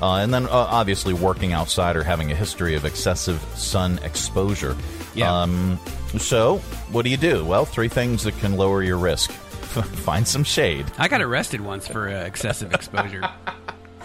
Uh, 0.00 0.14
and 0.18 0.32
then, 0.32 0.44
uh, 0.46 0.50
obviously, 0.52 1.12
working 1.12 1.52
outside 1.52 1.96
or 1.96 2.02
having 2.04 2.30
a 2.30 2.34
history 2.34 2.74
of 2.76 2.84
excessive 2.84 3.42
sun 3.56 3.98
exposure. 4.04 4.76
Yeah. 5.14 5.42
Um, 5.42 5.78
so, 6.18 6.58
what 6.92 7.02
do 7.02 7.10
you 7.10 7.16
do? 7.16 7.44
Well, 7.44 7.64
three 7.66 7.88
things 7.88 8.22
that 8.22 8.38
can 8.38 8.56
lower 8.56 8.82
your 8.82 8.96
risk. 8.96 9.30
Find 10.04 10.26
some 10.26 10.44
shade. 10.44 10.86
I 10.98 11.08
got 11.08 11.20
arrested 11.22 11.60
once 11.60 11.86
for 11.86 12.08
uh, 12.08 12.24
excessive 12.24 12.72
exposure. 12.72 13.22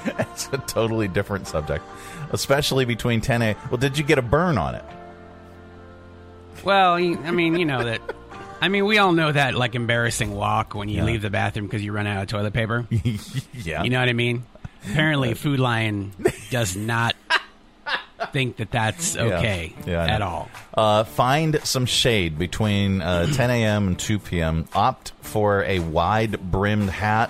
It's 0.06 0.50
a 0.52 0.58
totally 0.58 1.08
different 1.08 1.48
subject, 1.48 1.82
especially 2.34 2.84
between 2.84 3.22
10 3.22 3.42
a. 3.42 3.56
Well, 3.72 3.78
did 3.78 3.98
you 3.98 4.04
get 4.04 4.18
a 4.18 4.22
burn 4.22 4.58
on 4.58 4.76
it? 4.76 4.84
well, 6.64 6.94
I 6.96 7.32
mean, 7.32 7.56
you 7.56 7.64
know 7.66 7.86
that. 7.86 8.02
I 8.62 8.68
mean, 8.68 8.86
we 8.86 8.98
all 8.98 9.14
know 9.14 9.32
that 9.32 9.56
like 9.56 9.76
embarrassing 9.76 10.34
walk 10.36 10.76
when 10.76 10.90
you 10.90 10.98
Yeah. 10.98 11.06
leave 11.06 11.22
the 11.22 11.30
bathroom 11.30 11.68
because 11.68 11.82
you 11.84 11.94
run 11.94 12.06
out 12.08 12.22
of 12.22 12.28
toilet 12.28 12.54
paper. 12.54 12.86
yeah. 13.54 13.84
You 13.84 13.90
know 13.90 14.00
what 14.00 14.10
I 14.10 14.14
mean? 14.14 14.44
Apparently, 14.90 15.34
Food 15.36 15.62
Lion 15.62 16.12
does 16.50 16.76
not 16.76 17.16
think 18.28 18.58
that 18.58 18.72
that's 18.72 19.16
okay 19.16 19.74
Yeah, 19.86 20.04
I 20.04 20.08
at 20.08 20.22
all. 20.22 20.50
Uh, 20.74 21.04
find 21.04 21.60
some 21.64 21.86
shade 21.86 22.38
between 22.38 23.02
uh, 23.02 23.26
10 23.34 23.50
a.m. 23.50 23.88
and 23.88 24.00
2 24.00 24.20
p.m. 24.20 24.66
Opt 24.74 25.14
for 25.22 25.64
a 25.64 25.80
wide 25.80 26.40
brimmed 26.52 26.90
hat. 26.90 27.30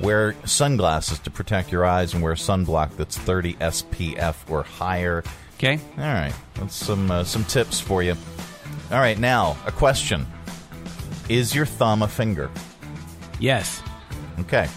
Wear 0.00 0.34
sunglasses 0.46 1.18
to 1.20 1.30
protect 1.30 1.70
your 1.70 1.84
eyes 1.84 2.12
and 2.14 2.22
wear 2.22 2.34
sunblock 2.34 2.96
that's 2.96 3.16
30 3.16 3.54
SPF 3.54 4.50
or 4.50 4.64
higher. 4.64 5.22
Okay. 5.54 5.78
All 5.96 6.04
right. 6.04 6.32
That's 6.54 6.74
some 6.74 7.10
uh, 7.10 7.22
some 7.24 7.44
tips 7.44 7.78
for 7.78 8.02
you. 8.02 8.16
All 8.90 8.98
right. 8.98 9.16
Now, 9.18 9.56
a 9.64 9.70
question: 9.70 10.26
Is 11.28 11.54
your 11.54 11.66
thumb 11.66 12.02
a 12.02 12.08
finger? 12.08 12.50
Yes. 13.38 13.80
Okay. 14.40 14.68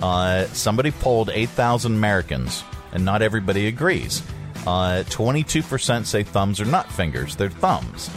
Uh, 0.00 0.46
somebody 0.46 0.90
polled 0.90 1.30
8,000 1.32 1.92
Americans, 1.92 2.64
and 2.92 3.04
not 3.04 3.20
everybody 3.22 3.68
agrees. 3.68 4.22
Uh, 4.66 5.02
22% 5.08 6.06
say 6.06 6.22
thumbs 6.22 6.60
are 6.60 6.64
not 6.64 6.90
fingers, 6.90 7.36
they're 7.36 7.50
thumbs. 7.50 8.10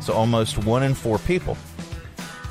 So 0.00 0.12
almost 0.12 0.58
one 0.58 0.82
in 0.82 0.94
four 0.94 1.18
people. 1.18 1.56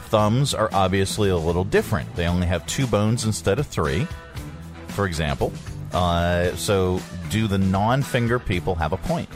Thumbs 0.10 0.54
are 0.54 0.70
obviously 0.74 1.30
a 1.30 1.38
little 1.38 1.64
different. 1.64 2.14
They 2.16 2.28
only 2.28 2.48
have 2.48 2.66
two 2.68 2.88
bones 2.88 3.26
instead 3.26 3.60
of 3.60 3.68
three, 3.68 4.08
for 4.90 5.06
example. 5.06 5.52
Uh, 5.94 6.56
so, 6.56 7.02
do 7.30 7.48
the 7.48 7.58
non 7.58 8.04
finger 8.04 8.40
people 8.40 8.76
have 8.76 8.94
a 8.94 8.98
point? 8.98 9.30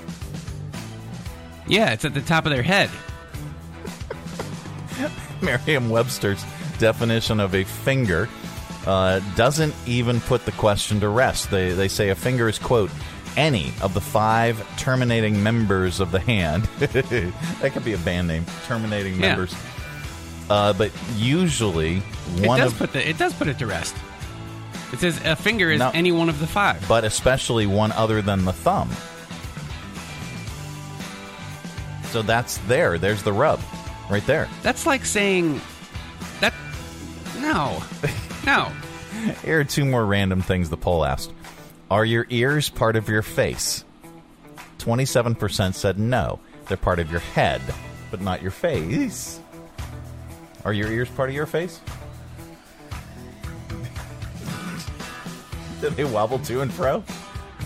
Yeah, 1.68 1.94
it's 1.94 2.06
at 2.06 2.14
the 2.14 2.22
top 2.22 2.46
of 2.46 2.52
their 2.52 2.64
head. 2.64 2.90
Merriam 5.42 5.90
Webster's 5.90 6.44
definition 6.78 7.40
of 7.40 7.56
a 7.56 7.64
finger 7.64 8.30
uh, 8.86 9.20
doesn't 9.36 9.74
even 9.86 10.20
put 10.22 10.46
the 10.46 10.52
question 10.54 11.00
to 11.00 11.10
rest. 11.10 11.52
They, 11.52 11.72
they 11.72 11.88
say 11.88 12.10
a 12.10 12.16
finger 12.16 12.50
is, 12.50 12.60
quote, 12.60 12.92
any 13.38 13.74
of 13.82 13.94
the 13.94 14.02
five 14.02 14.64
terminating 14.78 15.42
members 15.44 16.00
of 16.00 16.12
the 16.12 16.20
hand. 16.20 16.64
that 16.80 17.72
could 17.74 17.86
be 17.86 17.94
a 17.94 17.98
band 18.00 18.28
name, 18.28 18.46
terminating 18.66 19.14
Yeah. 19.16 19.30
members. 19.30 19.56
Uh, 20.50 20.74
but 20.74 20.92
usually, 21.16 22.02
It 22.38 22.46
one 22.48 22.60
does 22.60 22.74
of 22.74 22.78
put 22.80 22.94
the 22.94 23.08
it 23.08 23.18
does 23.18 23.34
put 23.34 23.48
it 23.48 23.58
to 23.60 23.68
rest. 23.68 23.96
It 24.92 25.00
says 25.00 25.20
a 25.24 25.36
finger 25.38 25.72
is 25.72 25.80
No. 25.80 25.92
any 25.94 26.12
one 26.12 26.28
of 26.28 26.40
the 26.40 26.48
five. 26.48 26.86
but 26.88 27.06
especially 27.06 27.66
one 27.66 27.94
other 27.94 28.22
than 28.22 28.44
the 28.44 28.52
thumb. 28.54 28.90
So 32.12 32.22
that's 32.22 32.58
there. 32.68 32.98
There's 32.98 33.24
the 33.24 33.32
rub, 33.32 33.62
right 34.10 34.26
there. 34.26 34.50
That's 34.64 34.86
like 34.86 35.06
saying 35.06 35.62
that. 36.42 36.54
No, 37.40 37.82
no. 38.46 38.70
Here 39.46 39.62
are 39.62 39.64
two 39.64 39.86
more 39.86 40.06
random 40.06 40.42
things 40.42 40.70
the 40.70 40.76
poll 40.78 41.06
asked. 41.06 41.32
Are 41.92 42.06
your 42.06 42.26
ears 42.30 42.70
part 42.70 42.96
of 42.96 43.10
your 43.10 43.22
face? 43.22 43.84
27% 44.78 45.74
said 45.74 46.00
no. 46.00 46.40
They're 46.68 46.78
part 46.78 47.00
of 47.00 47.12
your 47.12 47.20
head, 47.20 47.62
but 48.10 48.22
not 48.22 48.42
your 48.42 48.52
face. 48.52 49.42
Are 50.64 50.72
your 50.72 50.90
ears 50.90 51.10
part 51.10 51.28
of 51.28 51.36
your 51.36 51.46
face? 51.46 51.82
Do 55.82 55.90
they 55.90 56.06
wobble 56.06 56.40
to 56.40 56.62
and 56.62 56.72
fro? 56.72 57.04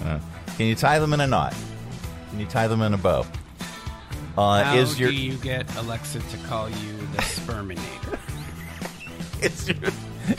Uh, 0.04 0.20
can 0.58 0.66
you 0.66 0.74
tie 0.74 0.98
them 0.98 1.14
in 1.14 1.22
a 1.22 1.28
knot? 1.28 1.56
Can 2.32 2.40
you 2.40 2.48
tie 2.48 2.68
them 2.68 2.82
in 2.82 2.96
a 2.96 2.98
bow? 2.98 3.28
Uh, 4.36 4.64
How 4.64 4.76
is 4.76 5.00
your 5.00 5.12
do 5.12 5.16
you 5.16 5.36
get 5.36 5.72
Alexa 5.76 6.20
to 6.20 6.38
call 6.48 6.68
you 6.68 6.98
the 7.14 7.22
sperminator? 7.22 8.18
is 9.44 9.70
your 9.70 9.92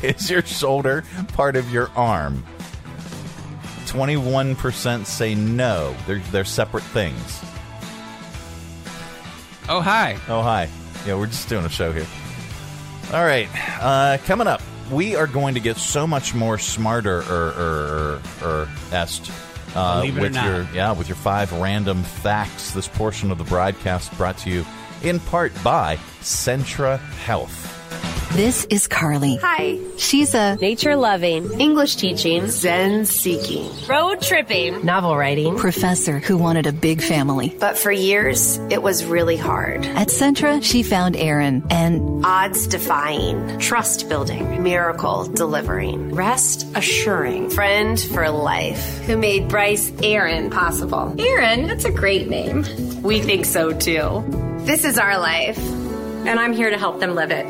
is 0.03 0.29
your 0.29 0.42
shoulder 0.42 1.05
part 1.35 1.55
of 1.55 1.70
your 1.70 1.88
arm? 1.90 2.44
Twenty-one 3.87 4.57
percent 4.57 5.07
say 5.07 5.35
no. 5.35 5.94
They're 6.07 6.18
they're 6.31 6.44
separate 6.44 6.85
things. 6.85 7.40
oh 9.68 9.81
hi. 9.81 10.18
Oh 10.29 10.42
hi. 10.42 10.68
Yeah, 11.07 11.16
we're 11.16 11.27
just 11.27 11.49
doing 11.49 11.64
a 11.64 11.68
show 11.68 11.92
here. 11.92 12.07
All 13.12 13.25
right, 13.25 13.49
uh, 13.81 14.18
coming 14.25 14.49
up, 14.49 14.61
we 14.90 15.14
are 15.14 15.29
going 15.29 15.55
to 15.55 15.61
get 15.61 15.77
so 15.77 16.07
much 16.07 16.35
more 16.35 16.59
smarter 16.59 17.20
or 17.20 17.53
or, 17.53 18.20
or, 18.42 18.49
or 18.49 18.68
est. 18.92 19.31
Uh, 19.75 20.01
Believe 20.01 20.16
it 20.16 20.20
or 20.20 20.22
with 20.22 20.35
your 20.35 20.66
yeah 20.75 20.92
with 20.92 21.09
your 21.09 21.16
five 21.16 21.53
random 21.53 22.03
facts. 22.03 22.72
This 22.72 22.88
portion 22.88 23.31
of 23.31 23.38
the 23.38 23.44
broadcast 23.44 24.16
brought 24.16 24.38
to 24.38 24.51
you 24.51 24.64
in 25.03 25.20
part 25.20 25.53
by 25.62 25.96
Centra 26.22 26.99
Health. 26.99 27.72
This 28.37 28.66
is 28.66 28.87
Carly. 28.87 29.37
Hi. 29.37 29.79
She's 29.96 30.35
a 30.35 30.57
Nature 30.57 30.94
loving, 30.94 31.59
English 31.59 31.96
teaching, 31.96 32.49
Zen 32.49 33.07
seeking. 33.07 33.70
road 33.88 34.20
tripping, 34.20 34.85
Novel 34.85 35.16
writing. 35.16 35.57
professor 35.57 36.18
who 36.18 36.37
wanted 36.37 36.66
a 36.66 36.72
big 36.72 37.01
family. 37.01 37.57
but 37.59 37.79
for 37.79 37.90
years, 37.90 38.59
it 38.70 38.83
was 38.83 39.07
really 39.07 39.38
hard. 39.38 39.87
At 39.87 40.09
Centra, 40.09 40.62
she 40.62 40.83
found 40.83 41.16
Aaron 41.16 41.64
and 41.70 42.27
Odds 42.27 42.66
defying, 42.66 43.59
trust 43.59 44.09
building, 44.11 44.62
miracle 44.62 45.25
delivering, 45.25 46.14
rest 46.14 46.66
assuring, 46.75 47.49
friend 47.49 47.99
for 47.99 48.29
life, 48.29 48.99
who 49.07 49.16
made 49.16 49.49
Bryce 49.49 49.90
Aaron 50.03 50.51
possible. 50.51 51.14
Aaron, 51.18 51.68
that's 51.68 51.87
a 51.87 51.90
great 51.90 52.29
name. 52.29 52.66
We 53.03 53.20
think 53.20 53.46
so 53.46 53.72
too. 53.72 54.25
This 54.66 54.85
is 54.85 54.99
our 54.99 55.18
life, 55.18 55.59
and 56.27 56.38
I'm 56.38 56.53
here 56.53 56.68
to 56.68 56.77
help 56.79 57.01
them 57.01 57.14
live 57.14 57.31
it. 57.31 57.46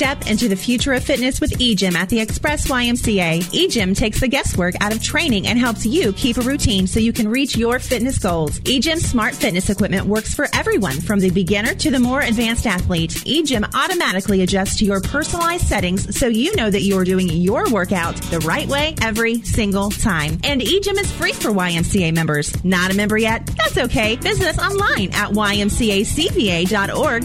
Step 0.00 0.26
into 0.26 0.48
the 0.48 0.56
future 0.56 0.92
of 0.92 1.04
fitness 1.04 1.40
with 1.40 1.52
eGym 1.60 1.94
at 1.94 2.08
the 2.08 2.18
Express 2.18 2.66
YMCA. 2.66 3.38
eGym 3.52 3.96
takes 3.96 4.18
the 4.18 4.26
guesswork 4.26 4.74
out 4.80 4.92
of 4.92 5.00
training 5.00 5.46
and 5.46 5.56
helps 5.56 5.86
you 5.86 6.12
keep 6.14 6.36
a 6.36 6.40
routine 6.40 6.88
so 6.88 6.98
you 6.98 7.12
can 7.12 7.28
reach 7.28 7.56
your 7.56 7.78
fitness 7.78 8.18
goals. 8.18 8.58
eGym's 8.62 9.08
smart 9.08 9.36
fitness 9.36 9.70
equipment 9.70 10.04
works 10.04 10.34
for 10.34 10.48
everyone 10.52 11.00
from 11.00 11.20
the 11.20 11.30
beginner 11.30 11.76
to 11.76 11.92
the 11.92 12.00
more 12.00 12.22
advanced 12.22 12.66
athlete. 12.66 13.12
eGym 13.24 13.72
automatically 13.72 14.42
adjusts 14.42 14.76
to 14.80 14.84
your 14.84 15.00
personalized 15.00 15.64
settings 15.64 16.18
so 16.18 16.26
you 16.26 16.56
know 16.56 16.68
that 16.68 16.82
you're 16.82 17.04
doing 17.04 17.28
your 17.28 17.70
workout 17.70 18.16
the 18.32 18.40
right 18.40 18.66
way 18.66 18.96
every 19.00 19.42
single 19.42 19.90
time. 19.90 20.40
And 20.42 20.60
eGym 20.60 20.98
is 20.98 21.12
free 21.12 21.34
for 21.34 21.50
YMCA 21.50 22.12
members. 22.12 22.64
Not 22.64 22.90
a 22.90 22.96
member 22.96 23.16
yet? 23.16 23.46
That's 23.46 23.78
okay. 23.78 24.16
Visit 24.16 24.48
us 24.48 24.58
online 24.58 25.12
at 25.12 25.30
ymcacva.org 25.30 26.10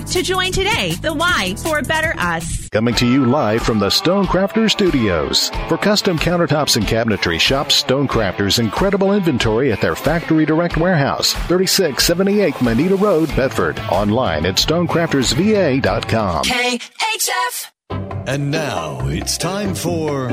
to 0.06 0.22
join 0.22 0.52
today. 0.52 0.92
The 1.02 1.16
Y 1.16 1.56
for 1.64 1.80
a 1.80 1.82
better 1.82 2.14
us. 2.16 2.69
Coming 2.72 2.94
to 2.96 3.08
you 3.08 3.26
live 3.26 3.64
from 3.64 3.80
the 3.80 3.88
Stonecrafter 3.88 4.70
Studios. 4.70 5.50
For 5.68 5.78
custom 5.78 6.20
countertops 6.20 6.78
and 6.78 6.86
cabinetry, 6.86 7.40
shop 7.40 7.70
Stonecrafter's 7.70 8.60
incredible 8.60 9.14
inventory 9.14 9.72
at 9.72 9.82
their 9.82 9.96
Factory 9.96 10.46
Direct 10.46 10.78
Warehouse, 10.78 11.34
3678 11.34 12.62
Manita 12.62 12.96
Road, 12.96 13.36
Bedford. 13.36 13.80
Online 13.92 14.46
at 14.46 14.56
stonecraftersva.com. 14.56 16.44
KHF. 16.44 17.72
And 18.28 18.52
now 18.52 19.00
it's 19.08 19.40
time 19.40 19.74
for 19.74 20.28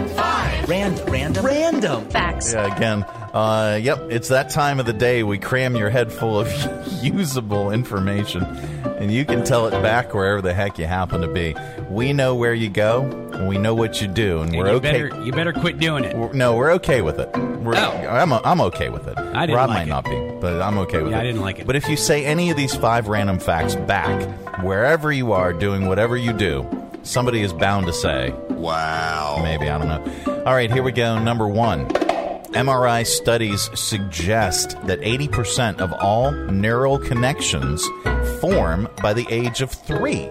Random, 0.68 1.06
random, 1.06 1.46
random 1.46 2.10
facts. 2.10 2.52
Yeah, 2.52 2.74
again, 2.76 3.06
Uh, 3.36 3.76
yep, 3.82 4.00
it's 4.08 4.28
that 4.28 4.48
time 4.48 4.80
of 4.80 4.86
the 4.86 4.94
day 4.94 5.22
we 5.22 5.36
cram 5.36 5.76
your 5.76 5.90
head 5.90 6.10
full 6.10 6.40
of 6.40 6.48
usable 7.02 7.70
information, 7.70 8.42
and 8.42 9.12
you 9.12 9.26
can 9.26 9.44
tell 9.44 9.66
it 9.66 9.72
back 9.82 10.14
wherever 10.14 10.40
the 10.40 10.54
heck 10.54 10.78
you 10.78 10.86
happen 10.86 11.20
to 11.20 11.28
be. 11.28 11.54
We 11.90 12.14
know 12.14 12.34
where 12.34 12.54
you 12.54 12.70
go, 12.70 13.02
and 13.02 13.46
we 13.46 13.58
know 13.58 13.74
what 13.74 14.00
you 14.00 14.08
do, 14.08 14.40
and, 14.40 14.54
And 14.54 14.58
we're 14.58 14.70
you 14.70 14.76
okay. 14.76 15.02
Better, 15.08 15.22
you 15.22 15.32
better 15.32 15.52
quit 15.52 15.78
doing 15.78 16.04
it. 16.04 16.16
we're- 16.16 16.32
no, 16.32 16.56
we're 16.56 16.72
okay 16.76 17.02
with 17.02 17.18
it. 17.20 17.28
We're, 17.36 17.74
Oh. 17.76 17.90
I'm, 18.08 18.32
I'm 18.32 18.60
okay 18.62 18.88
with 18.88 19.06
it. 19.06 19.18
I 19.18 19.44
didn't 19.44 19.56
Rob 19.56 19.68
like 19.68 19.78
might 19.80 19.86
it. 19.86 19.90
not 19.90 20.04
be, 20.06 20.38
but 20.40 20.62
I'm 20.62 20.78
okay 20.78 21.02
with 21.02 21.12
Yeah, 21.12 21.18
it. 21.18 21.20
I 21.20 21.24
didn't 21.24 21.42
like 21.42 21.58
it. 21.58 21.66
But 21.66 21.76
if 21.76 21.90
you 21.90 21.96
say 21.98 22.24
any 22.24 22.48
of 22.50 22.56
these 22.56 22.74
five 22.74 23.06
random 23.08 23.38
facts 23.38 23.74
back, 23.74 24.18
wherever 24.62 25.12
you 25.12 25.32
are 25.32 25.52
doing 25.52 25.88
whatever 25.88 26.16
you 26.16 26.32
do, 26.32 26.66
somebody 27.02 27.42
is 27.42 27.52
bound 27.52 27.84
to 27.86 27.92
say, 27.92 28.30
Wow. 28.48 29.40
Maybe, 29.42 29.68
I 29.68 29.76
don't 29.76 29.88
know. 29.88 30.42
All 30.46 30.54
right, 30.54 30.70
here 30.72 30.82
we 30.82 30.92
go. 30.92 31.18
Number 31.18 31.46
one. 31.46 31.86
MRI 32.56 33.06
studies 33.06 33.68
suggest 33.78 34.70
that 34.86 34.98
80% 35.02 35.78
of 35.78 35.92
all 35.92 36.32
neural 36.32 36.98
connections 36.98 37.86
form 38.40 38.88
by 39.02 39.12
the 39.12 39.26
age 39.28 39.60
of 39.60 39.70
three. 39.70 40.24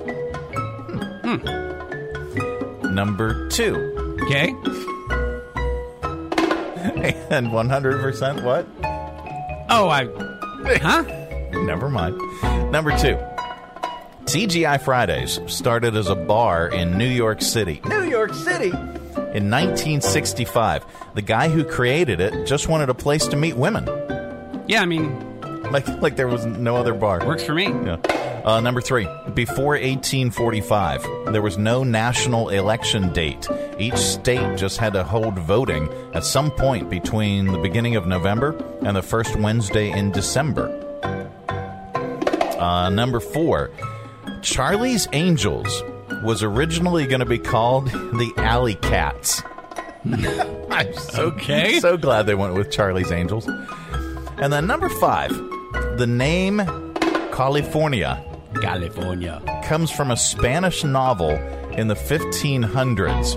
Hmm. 1.22 2.96
Number 2.96 3.48
two. 3.50 3.76
Okay. 4.24 4.56
And 7.30 7.48
100% 7.48 8.44
what? 8.44 8.66
Oh, 9.70 9.90
I. 9.90 10.08
Huh? 10.80 11.04
Never 11.64 11.90
mind. 11.90 12.18
Number 12.72 12.92
two. 12.98 13.18
TGI 14.26 14.82
Fridays 14.82 15.40
started 15.46 15.96
as 15.96 16.10
a 16.10 16.16
bar 16.16 16.68
in 16.68 16.98
New 16.98 17.08
York 17.08 17.42
City. 17.42 17.82
New 17.86 18.04
York 18.04 18.34
City? 18.34 18.72
In 19.36 19.52
1965. 19.52 20.86
The 21.14 21.22
guy 21.22 21.50
who 21.50 21.66
created 21.66 22.22
it 22.22 22.48
just 22.48 22.70
wanted 22.70 22.88
a 22.90 22.94
place 22.94 23.28
to 23.28 23.36
meet 23.36 23.58
women. 23.58 23.86
Yeah, 24.68 24.82
I 24.82 24.86
mean, 24.86 25.42
Like, 25.72 25.88
like 26.02 26.16
there 26.16 26.28
was 26.30 26.46
no 26.46 26.78
other 26.78 26.94
bar. 26.94 27.26
works 27.26 27.44
for 27.44 27.54
me. 27.54 27.66
Yeah. 27.66 27.98
Uh, 28.46 28.62
number 28.62 28.80
three, 28.80 29.08
before 29.34 29.74
1845, 29.74 31.34
there 31.34 31.42
was 31.42 31.58
no 31.58 31.84
national 31.84 32.50
election 32.50 33.12
date. 33.12 33.48
Each 33.80 33.98
state 33.98 34.56
just 34.58 34.78
had 34.78 34.94
to 34.94 35.04
hold 35.04 35.38
voting 35.40 35.90
at 36.14 36.24
some 36.24 36.52
point 36.52 36.90
between 36.90 37.48
the 37.48 37.58
beginning 37.58 37.96
of 37.96 38.06
November 38.06 38.56
and 38.84 38.96
the 38.96 39.02
first 39.02 39.36
Wednesday 39.36 39.90
in 39.92 40.12
December. 40.12 40.70
Uh, 42.60 42.90
number 42.90 43.20
four, 43.20 43.72
Charlie's 44.42 45.08
Angels 45.12 45.82
was 46.24 46.44
originally 46.44 47.06
going 47.08 47.20
to 47.20 47.26
be 47.26 47.40
called 47.40 47.88
the 47.88 48.32
Alley 48.38 48.76
Cats. 48.76 49.42
I'm 50.72 50.94
so, 50.94 51.24
Okay. 51.28 51.80
so 51.80 51.98
glad 51.98 52.28
they 52.28 52.36
went 52.36 52.54
with 52.54 52.72
Charlie's 52.72 53.12
Angels. 53.12 53.48
And 54.38 54.52
then 54.54 54.68
number 54.68 54.90
five, 54.90 55.30
the 55.98 56.06
name 56.08 56.60
California 57.32 58.24
California. 58.62 59.42
comes 59.66 59.92
from 59.92 60.12
a 60.12 60.18
Spanish 60.18 60.84
novel 60.84 61.32
in 61.72 61.88
the 61.88 61.96
1500s. 61.96 63.36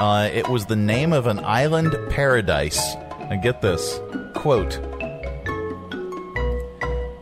Uh, 0.00 0.28
it 0.32 0.48
was 0.48 0.66
the 0.66 0.76
name 0.76 1.12
of 1.12 1.26
an 1.26 1.38
island 1.44 1.94
paradise. 2.10 2.94
And 3.30 3.40
get 3.42 3.62
this 3.62 3.98
quote 4.34 4.78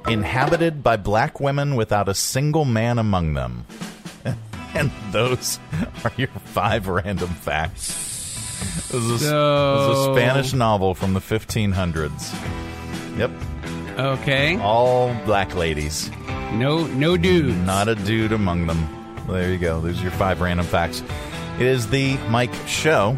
inhabited 0.08 0.82
by 0.82 0.96
black 0.96 1.38
women 1.38 1.76
without 1.76 2.08
a 2.08 2.14
single 2.14 2.64
man 2.64 2.98
among 2.98 3.34
them. 3.34 3.64
and 4.74 4.90
those 5.10 5.58
are 6.04 6.12
your 6.16 6.28
five 6.28 6.88
random 6.88 7.28
facts. 7.28 8.08
This 8.90 8.94
is, 8.94 9.22
a, 9.22 9.86
this 9.88 9.98
is 9.98 10.06
a 10.06 10.14
Spanish 10.14 10.52
novel 10.52 10.94
from 10.94 11.14
the 11.14 11.20
1500s. 11.20 13.18
Yep. 13.18 13.30
Okay. 13.98 14.58
All 14.58 15.14
black 15.24 15.54
ladies. 15.54 16.10
No, 16.52 16.86
no 16.86 17.16
dude. 17.16 17.56
Not 17.58 17.88
a 17.88 17.94
dude 17.94 18.32
among 18.32 18.66
them. 18.66 18.88
There 19.28 19.50
you 19.50 19.58
go. 19.58 19.80
There's 19.80 20.02
your 20.02 20.10
five 20.12 20.40
random 20.40 20.66
facts. 20.66 21.02
It 21.58 21.66
is 21.66 21.88
the 21.88 22.16
Mike 22.28 22.54
Show. 22.66 23.16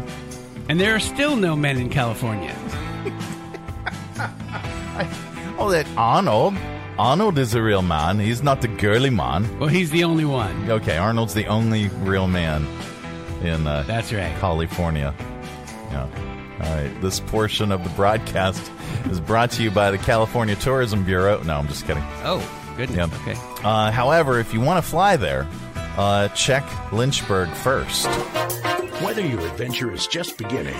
And 0.69 0.79
there 0.79 0.95
are 0.95 0.99
still 0.99 1.35
no 1.35 1.55
men 1.55 1.77
in 1.77 1.89
California. 1.89 2.55
Oh, 5.59 5.69
that 5.69 5.87
Arnold. 5.95 6.55
Arnold 6.97 7.39
is 7.39 7.55
a 7.55 7.61
real 7.61 7.81
man. 7.81 8.19
He's 8.19 8.43
not 8.43 8.61
the 8.61 8.67
girly 8.67 9.09
man. 9.09 9.59
Well, 9.59 9.69
he's 9.69 9.89
the 9.89 10.03
only 10.03 10.25
one. 10.25 10.69
Okay, 10.69 10.97
Arnold's 10.97 11.33
the 11.33 11.47
only 11.47 11.87
real 11.87 12.27
man 12.27 12.67
in 13.41 13.65
uh, 13.65 13.83
That's 13.83 14.13
right. 14.13 14.35
California. 14.39 15.13
Yeah. 15.89 16.07
All 16.61 16.75
right. 16.75 17.01
This 17.01 17.19
portion 17.19 17.71
of 17.71 17.83
the 17.83 17.89
broadcast 17.91 18.71
is 19.09 19.19
brought 19.19 19.49
to 19.51 19.63
you 19.63 19.71
by 19.71 19.89
the 19.89 19.97
California 19.97 20.55
Tourism 20.55 21.03
Bureau. 21.03 21.41
No, 21.43 21.57
I'm 21.57 21.67
just 21.67 21.85
kidding. 21.87 22.03
Oh, 22.23 22.47
goodness. 22.77 22.97
Yeah. 22.97 23.19
Okay. 23.21 23.39
Uh, 23.63 23.89
however, 23.91 24.39
if 24.39 24.53
you 24.53 24.61
want 24.61 24.83
to 24.83 24.87
fly 24.89 25.15
there, 25.17 25.47
uh, 25.97 26.27
check 26.29 26.63
Lynchburg 26.91 27.49
first. 27.49 28.05
Whether 29.01 29.25
your 29.25 29.41
adventure 29.41 29.91
is 29.91 30.05
just 30.05 30.37
beginning 30.37 30.75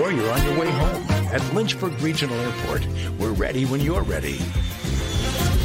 or 0.00 0.10
you're 0.10 0.30
on 0.30 0.42
your 0.44 0.58
way 0.58 0.70
home, 0.70 1.06
at 1.32 1.42
Lynchburg 1.54 2.00
Regional 2.00 2.38
Airport, 2.40 2.86
we're 3.18 3.32
ready 3.32 3.64
when 3.66 3.80
you're 3.80 4.02
ready. 4.02 4.40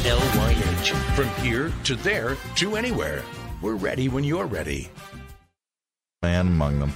LYH. 0.06 0.92
From 1.16 1.28
here 1.44 1.72
to 1.84 1.96
there 1.96 2.36
to 2.56 2.76
anywhere. 2.76 3.22
We're 3.60 3.74
ready 3.74 4.08
when 4.08 4.22
you're 4.24 4.46
ready. 4.46 4.88
man 6.22 6.46
among 6.46 6.78
them. 6.78 6.92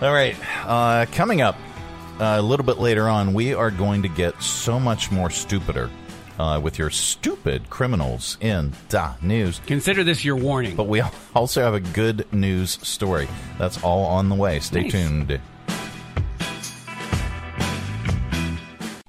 All 0.00 0.12
right, 0.12 0.36
uh, 0.66 1.06
coming 1.12 1.40
up 1.42 1.56
uh, 2.20 2.36
a 2.38 2.42
little 2.42 2.64
bit 2.64 2.78
later 2.78 3.08
on, 3.08 3.34
we 3.34 3.52
are 3.52 3.70
going 3.70 4.02
to 4.02 4.08
get 4.08 4.40
so 4.42 4.78
much 4.80 5.10
more 5.10 5.28
stupider 5.28 5.90
uh, 6.38 6.58
with 6.62 6.78
your 6.78 6.88
stupid 6.90 7.68
criminals 7.68 8.38
in 8.40 8.72
the 8.88 9.14
news. 9.20 9.60
Consider 9.66 10.04
this 10.04 10.24
your 10.24 10.36
warning. 10.36 10.76
But 10.76 10.84
we 10.88 11.02
also 11.34 11.62
have 11.62 11.74
a 11.74 11.80
good 11.80 12.32
news 12.32 12.78
story. 12.86 13.28
That's 13.58 13.82
all 13.82 14.04
on 14.04 14.28
the 14.28 14.34
way. 14.36 14.60
Stay 14.60 14.82
Nice. 14.82 14.92
tuned. 14.92 15.40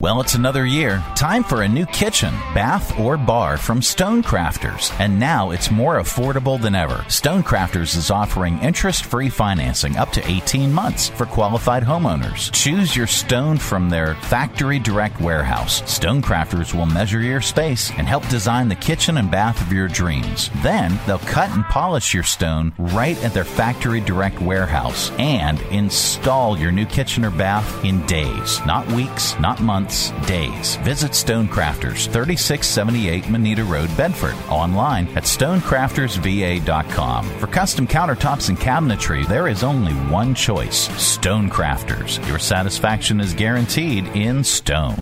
Well, 0.00 0.20
it's 0.20 0.34
another 0.34 0.64
year. 0.64 1.02
Time 1.16 1.42
for 1.42 1.62
a 1.62 1.68
new 1.68 1.86
kitchen, 1.86 2.32
bath, 2.54 2.98
or 2.98 3.16
bar 3.16 3.56
from 3.56 3.80
Stonecrafters. 3.80 4.94
And 5.00 5.18
now 5.18 5.50
it's 5.50 5.70
more 5.70 5.98
affordable 5.98 6.60
than 6.60 6.74
ever. 6.74 7.04
Stonecrafters 7.08 7.96
is 7.96 8.10
offering 8.10 8.58
interest 8.60 9.04
free 9.04 9.28
financing 9.28 9.96
up 9.96 10.10
to 10.12 10.30
18 10.30 10.72
months 10.72 11.08
for 11.08 11.26
qualified 11.26 11.82
homeowners. 11.82 12.52
Choose 12.52 12.94
your 12.94 13.06
stone 13.06 13.58
from 13.58 13.90
their 13.90 14.14
factory 14.16 14.78
direct 14.78 15.20
warehouse. 15.20 15.82
Stonecrafters 15.82 16.74
will 16.74 16.86
measure 16.86 17.20
your 17.20 17.40
space 17.40 17.90
and 17.96 18.06
help 18.06 18.28
design 18.28 18.68
the 18.68 18.74
kitchen 18.76 19.16
and 19.16 19.30
bath 19.30 19.60
of 19.60 19.72
your 19.72 19.88
dreams. 19.88 20.50
Then 20.62 20.98
they'll 21.06 21.18
cut 21.18 21.50
and 21.50 21.64
polish 21.64 22.14
your 22.14 22.22
stone 22.22 22.72
right 22.78 23.22
at 23.24 23.34
their 23.34 23.44
factory 23.44 24.00
direct 24.00 24.40
warehouse 24.40 25.10
and 25.18 25.60
install 25.70 26.58
your 26.58 26.72
new 26.72 26.86
kitchen 26.86 27.24
or 27.24 27.30
bath 27.30 27.84
in 27.84 28.04
days, 28.06 28.64
not 28.66 28.86
weeks, 28.92 29.38
not 29.40 29.60
months, 29.60 29.79
days. 30.26 30.76
Visit 30.76 31.12
Stonecrafters, 31.12 32.10
3678 32.12 33.28
Manita 33.28 33.64
Road, 33.64 33.94
Bedford. 33.96 34.34
Online 34.48 35.06
at 35.16 35.24
stonecraftersva.com. 35.24 37.28
For 37.38 37.46
custom 37.46 37.86
countertops 37.86 38.48
and 38.48 38.58
cabinetry, 38.58 39.26
there 39.26 39.48
is 39.48 39.62
only 39.62 39.92
one 39.92 40.34
choice 40.34 40.88
Stonecrafters. 40.88 42.26
Your 42.28 42.38
satisfaction 42.38 43.20
is 43.20 43.34
guaranteed 43.34 44.06
in 44.08 44.44
stone. 44.44 44.98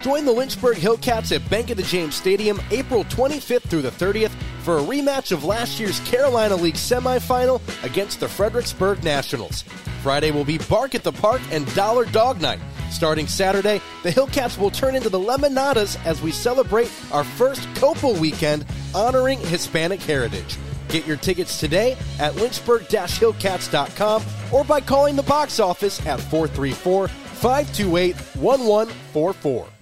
Join 0.00 0.24
the 0.24 0.32
Lynchburg 0.32 0.78
Hillcats 0.78 1.30
at 1.30 1.48
Bank 1.50 1.68
of 1.68 1.76
the 1.76 1.82
James 1.82 2.14
Stadium 2.14 2.58
April 2.70 3.04
25th 3.04 3.64
through 3.64 3.82
the 3.82 3.90
30th 3.90 4.30
for 4.62 4.78
a 4.78 4.82
rematch 4.82 5.30
of 5.30 5.44
last 5.44 5.78
year's 5.78 6.00
Carolina 6.00 6.56
League 6.56 6.74
semifinal 6.74 7.60
against 7.84 8.18
the 8.18 8.28
Fredericksburg 8.28 9.04
Nationals. 9.04 9.62
Friday 10.02 10.30
will 10.30 10.44
be 10.44 10.56
Bark 10.56 10.94
at 10.94 11.02
the 11.02 11.12
Park 11.12 11.42
and 11.50 11.72
Dollar 11.74 12.06
Dog 12.06 12.40
Night. 12.40 12.60
Starting 12.90 13.26
Saturday, 13.26 13.80
the 14.02 14.10
Hillcats 14.10 14.58
will 14.58 14.70
turn 14.70 14.94
into 14.94 15.08
the 15.08 15.18
Lemonadas 15.18 15.96
as 16.04 16.20
we 16.20 16.32
celebrate 16.32 16.90
our 17.12 17.24
first 17.24 17.66
Copal 17.76 18.14
weekend 18.14 18.66
honoring 18.94 19.38
Hispanic 19.38 20.00
heritage. 20.02 20.58
Get 20.88 21.06
your 21.06 21.16
tickets 21.16 21.60
today 21.60 21.96
at 22.18 22.34
lynchburg-hillcats.com 22.34 24.24
or 24.52 24.64
by 24.64 24.80
calling 24.80 25.16
the 25.16 25.22
box 25.22 25.60
office 25.60 26.04
at 26.06 26.20
434 26.20 27.08
528 27.08 28.16
1144. 28.16 29.79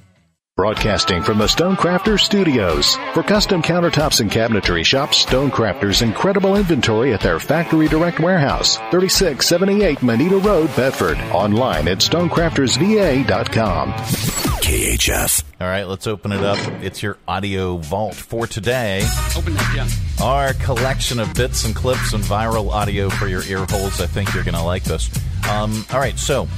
Broadcasting 0.58 1.22
from 1.22 1.38
the 1.38 1.44
Stonecrafters 1.44 2.18
Studios. 2.18 2.96
For 3.14 3.22
custom 3.22 3.62
countertops 3.62 4.20
and 4.20 4.28
cabinetry, 4.28 4.84
shop 4.84 5.10
Stonecrafters' 5.10 6.02
incredible 6.02 6.56
inventory 6.56 7.14
at 7.14 7.20
their 7.20 7.38
Factory 7.38 7.86
Direct 7.86 8.18
Warehouse, 8.18 8.76
3678 8.90 10.02
Manita 10.02 10.36
Road, 10.38 10.66
Bedford. 10.74 11.16
Online 11.30 11.86
at 11.86 11.98
stonecraftersva.com. 11.98 13.92
KHF. 13.92 15.44
All 15.60 15.68
right, 15.68 15.84
let's 15.86 16.08
open 16.08 16.32
it 16.32 16.42
up. 16.42 16.58
It's 16.82 17.04
your 17.04 17.18
audio 17.28 17.76
vault 17.76 18.16
for 18.16 18.48
today. 18.48 19.06
Open 19.36 19.54
that 19.54 19.72
junk. 19.76 19.92
Our 20.20 20.54
collection 20.54 21.20
of 21.20 21.32
bits 21.34 21.66
and 21.66 21.76
clips 21.76 22.14
and 22.14 22.24
viral 22.24 22.70
audio 22.70 23.10
for 23.10 23.28
your 23.28 23.44
ear 23.44 23.64
holes. 23.68 24.00
I 24.00 24.06
think 24.06 24.34
you're 24.34 24.42
going 24.42 24.56
to 24.56 24.62
like 24.64 24.82
this. 24.82 25.08
Um, 25.48 25.86
all 25.92 26.00
right, 26.00 26.18
so 26.18 26.48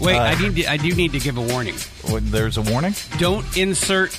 Wait, 0.00 0.16
Uh, 0.16 0.22
I 0.22 0.40
need 0.40 0.56
to, 0.56 0.70
I 0.70 0.76
do 0.76 0.94
need 0.94 1.12
to 1.12 1.18
give 1.20 1.36
a 1.36 1.42
warning. 1.42 1.74
There's 2.08 2.56
a 2.56 2.62
warning. 2.62 2.94
Don't 3.18 3.56
insert 3.56 4.18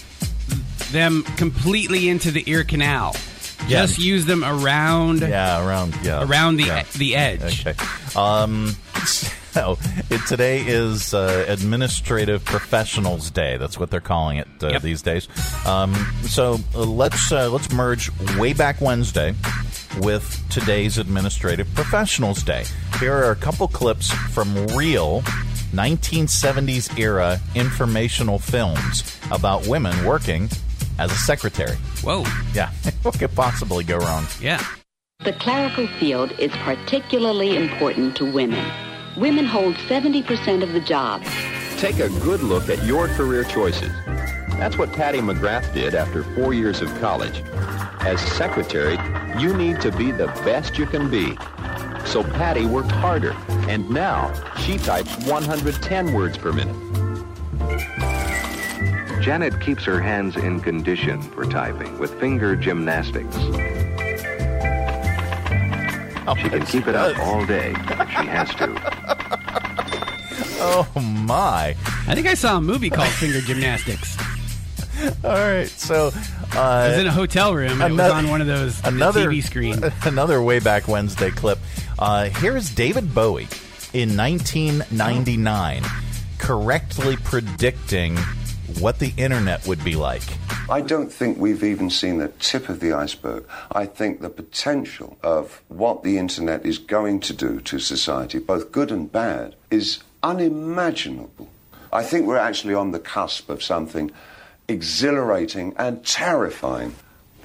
them 0.92 1.24
completely 1.38 2.10
into 2.10 2.32
the 2.32 2.44
ear 2.50 2.64
canal. 2.64 3.16
Yeah. 3.68 3.82
Just 3.86 4.00
use 4.00 4.26
them 4.26 4.44
around. 4.44 5.22
Yeah, 5.22 5.66
around 5.66 5.96
yeah 6.04 6.24
Around 6.24 6.58
the 6.58 6.66
yeah. 6.66 6.84
the 6.98 7.16
edge. 7.16 7.66
Okay. 7.66 7.76
Um, 8.16 8.76
so 9.06 9.78
it, 10.12 10.22
today 10.28 10.62
is 10.66 11.14
uh, 11.14 11.46
Administrative 11.48 12.46
Professionals 12.46 13.32
Day. 13.32 13.58
That's 13.58 13.80
what 13.80 13.90
they're 13.90 14.02
calling 14.02 14.38
it 14.38 14.48
uh, 14.62 14.78
these 14.80 15.02
days. 15.02 15.28
Um, 15.66 15.96
so 16.24 16.60
uh, 16.76 16.80
let's 16.84 17.32
uh, 17.32 17.50
let's 17.50 17.72
merge 17.72 18.12
way 18.38 18.54
back 18.54 18.82
Wednesday 18.82 19.34
with 20.00 20.44
today's 20.50 20.98
Administrative 21.00 21.68
Professionals 21.74 22.44
Day. 22.44 22.66
Here 23.00 23.14
are 23.14 23.32
a 23.32 23.36
couple 23.36 23.68
clips 23.68 24.12
from 24.12 24.68
real 24.68 25.24
1970s 25.76 26.98
era 26.98 27.40
informational 27.54 28.40
films 28.40 29.20
about 29.32 29.68
women 29.68 30.06
working 30.06 30.50
as 31.00 31.12
a 31.12 31.16
secretary. 31.16 31.76
Whoa. 32.02 32.24
Yeah. 32.54 32.72
what 33.02 33.20
could 33.20 33.36
possibly 33.36 33.84
go 33.84 33.98
wrong? 33.98 34.26
Yeah. 34.40 34.64
The 35.24 35.34
clerical 35.34 35.88
field 36.00 36.32
is 36.40 36.52
particularly 36.64 37.58
important 37.58 38.16
to 38.18 38.32
women. 38.32 38.66
Women 39.18 39.46
hold 39.46 39.76
70% 39.76 40.64
of 40.64 40.74
the 40.74 40.80
jobs. 40.80 41.28
Take 41.78 42.00
a 42.00 42.10
good 42.20 42.42
look 42.42 42.70
at 42.70 42.84
your 42.86 43.08
career 43.10 43.44
choices. 43.44 43.92
That's 44.58 44.78
what 44.78 44.94
Patty 44.94 45.20
McGrath 45.20 45.74
did 45.74 45.96
after 45.96 46.24
four 46.36 46.54
years 46.54 46.82
of 46.82 46.90
college. 47.00 47.44
As 48.02 48.22
secretary, 48.22 48.98
you 49.42 49.56
need 49.56 49.82
to 49.82 49.92
be 49.92 50.12
the 50.12 50.28
best 50.46 50.78
you 50.78 50.86
can 50.86 51.10
be. 51.10 51.38
So 52.06 52.24
Patty 52.24 52.66
worked 52.66 52.92
harder, 52.92 53.36
and 53.68 53.90
now 53.90 54.32
she 54.60 54.78
types 54.78 55.16
110 55.26 56.14
words 56.14 56.38
per 56.38 56.54
minute. 56.54 56.76
Janet 59.22 59.60
keeps 59.60 59.84
her 59.86 60.00
hands 60.00 60.36
in 60.38 60.60
condition 60.62 61.22
for 61.22 61.46
typing 61.46 61.98
with 61.98 62.18
finger 62.20 62.56
gymnastics. 62.56 63.36
she 66.42 66.50
can 66.50 66.66
keep 66.66 66.88
it 66.88 66.96
up 66.96 67.18
all 67.20 67.46
day 67.46 67.72
if 67.76 68.10
she 68.10 68.26
has 68.28 68.50
to. 68.56 69.22
Oh 70.58 70.88
my! 71.00 71.76
I 72.08 72.16
think 72.16 72.28
I 72.28 72.34
saw 72.34 72.58
a 72.58 72.62
movie 72.62 72.90
called 72.90 73.10
Finger 73.10 73.40
Gymnastics. 73.42 74.18
All 75.24 75.32
right, 75.32 75.68
so 75.68 76.08
uh, 76.56 76.86
It 76.88 76.90
was 76.92 76.98
in 77.00 77.08
a 77.08 77.12
hotel 77.12 77.54
room. 77.54 77.82
and 77.82 77.94
It 77.94 78.02
was 78.02 78.12
on 78.12 78.30
one 78.30 78.42
of 78.42 78.48
those 78.48 78.82
the 78.82 78.88
another 78.88 79.30
TV 79.30 79.44
screen. 79.44 79.80
Another 80.04 80.42
way 80.42 80.60
back 80.60 80.88
Wednesday 80.88 81.30
clip. 81.30 81.60
Uh, 81.98 82.26
here's 82.26 82.70
David 82.70 83.16
Bowie 83.16 83.48
in 83.94 84.18
1999, 84.18 85.82
correctly 86.38 87.16
predicting 87.24 88.18
what 88.80 89.00
the 89.00 89.14
internet 89.16 89.66
would 89.66 89.82
be 89.82 89.96
like. 89.96 90.24
I 90.70 90.82
don't 90.82 91.12
think 91.12 91.38
we've 91.38 91.64
even 91.64 91.90
seen 91.90 92.18
the 92.18 92.28
tip 92.28 92.68
of 92.68 92.82
the 92.82 92.92
iceberg. 92.92 93.46
I 93.72 93.86
think 93.86 94.20
the 94.20 94.30
potential 94.30 95.18
of 95.24 95.62
what 95.70 96.04
the 96.04 96.18
internet 96.18 96.66
is 96.66 96.80
going 96.80 97.22
to 97.22 97.34
do 97.34 97.62
to 97.62 97.80
society, 97.80 98.40
both 98.40 98.74
good 98.74 98.92
and 98.92 99.10
bad, 99.10 99.56
is 99.72 100.04
unimaginable. 100.22 101.48
I 101.94 102.04
think 102.04 102.26
we're 102.26 102.38
actually 102.38 102.74
on 102.74 102.92
the 102.92 103.00
cusp 103.00 103.50
of 103.50 103.64
something 103.64 104.12
exhilarating 104.68 105.74
and 105.78 106.04
terrifying. 106.06 106.96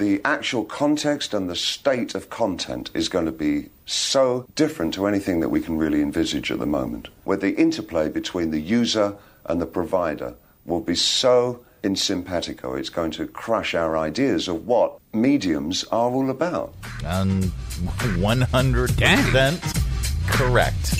The 0.00 0.20
actual 0.24 0.64
context 0.64 1.32
and 1.34 1.48
the 1.50 1.54
state 1.54 2.14
of 2.14 2.30
content 2.30 2.90
is 2.94 3.10
going 3.10 3.26
to 3.26 3.32
be 3.32 3.68
so 3.84 4.46
different 4.54 4.94
to 4.94 5.04
anything 5.04 5.40
that 5.40 5.50
we 5.50 5.60
can 5.60 5.76
really 5.76 6.00
envisage 6.00 6.50
at 6.50 6.58
the 6.58 6.64
moment, 6.64 7.08
where 7.24 7.36
the 7.36 7.54
interplay 7.56 8.08
between 8.08 8.50
the 8.50 8.62
user 8.62 9.14
and 9.44 9.60
the 9.60 9.66
provider 9.66 10.36
will 10.64 10.80
be 10.80 10.94
so 10.94 11.62
in 11.82 11.96
simpatico, 11.96 12.76
it's 12.76 12.88
going 12.88 13.10
to 13.10 13.26
crush 13.26 13.74
our 13.74 13.98
ideas 13.98 14.48
of 14.48 14.66
what 14.66 14.98
mediums 15.12 15.84
are 15.92 16.10
all 16.10 16.30
about. 16.30 16.72
And 17.04 17.44
100% 17.44 20.28
correct. 20.28 20.94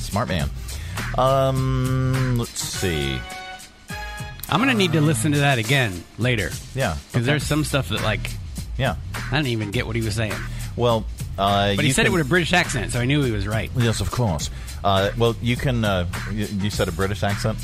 Smart 0.00 0.28
man. 0.28 0.48
Um, 1.18 2.38
let's 2.38 2.62
see. 2.62 3.20
I'm 4.52 4.58
gonna 4.58 4.74
need 4.74 4.92
to 4.92 5.00
listen 5.00 5.32
to 5.32 5.38
that 5.38 5.56
again 5.56 6.04
later. 6.18 6.50
Yeah, 6.74 6.98
because 7.06 7.16
okay. 7.16 7.20
there's 7.22 7.42
some 7.42 7.64
stuff 7.64 7.88
that 7.88 8.02
like, 8.02 8.20
yeah, 8.76 8.96
I 9.14 9.36
didn't 9.36 9.48
even 9.48 9.70
get 9.70 9.86
what 9.86 9.96
he 9.96 10.02
was 10.02 10.14
saying. 10.14 10.34
Well, 10.76 11.06
uh, 11.38 11.74
But 11.74 11.80
he 11.80 11.88
you 11.88 11.94
said 11.94 12.04
it 12.04 12.12
with 12.12 12.20
a 12.20 12.28
British 12.28 12.52
accent, 12.52 12.92
so 12.92 13.00
I 13.00 13.06
knew 13.06 13.22
he 13.22 13.30
was 13.30 13.46
right. 13.46 13.70
Yes, 13.78 14.02
of 14.02 14.10
course. 14.10 14.50
Uh, 14.84 15.10
well, 15.16 15.34
you 15.40 15.56
can. 15.56 15.86
Uh, 15.86 16.06
you, 16.32 16.44
you 16.44 16.68
said 16.68 16.88
a 16.88 16.92
British 16.92 17.22
accent. 17.22 17.58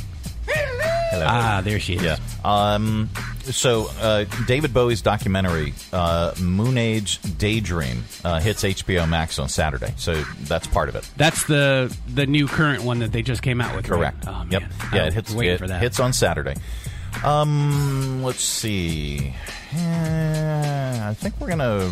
Hello. 1.11 1.25
Ah, 1.27 1.61
there 1.65 1.81
she 1.81 1.95
is. 1.95 2.03
Yeah. 2.03 2.19
Um, 2.45 3.09
so 3.43 3.89
uh, 4.01 4.25
David 4.47 4.75
Bowie's 4.75 5.01
documentary 5.01 5.73
uh, 5.93 6.35
Moon 6.41 6.77
Age 6.77 7.19
Daydream 7.39 8.05
uh, 8.25 8.41
hits 8.41 8.63
HBO 8.63 9.09
Max 9.09 9.39
on 9.39 9.49
Saturday. 9.49 9.95
So 9.97 10.23
that's 10.43 10.67
part 10.67 10.89
of 10.89 10.97
it. 10.97 11.09
That's 11.17 11.45
the 11.45 11.95
the 12.13 12.27
new 12.27 12.47
current 12.47 12.83
one 12.85 12.99
that 12.99 13.13
they 13.13 13.23
just 13.23 13.43
came 13.43 13.61
out 13.61 13.75
with. 13.75 13.89
right? 13.89 13.99
Correct. 13.99 14.25
Oh, 14.29 14.33
man. 14.45 14.49
Yep. 14.51 14.63
Yeah, 14.93 15.05
it 15.07 15.15
hits. 15.15 15.33
it 15.33 15.59
for 15.59 15.67
that. 15.69 15.81
hits 15.81 15.99
on 15.99 16.13
Saturday. 16.13 16.55
Um, 17.25 18.23
let's 18.23 18.43
see. 18.45 19.35
Eh, 19.73 21.09
I 21.09 21.15
think 21.15 21.41
we're 21.41 21.49
gonna 21.49 21.87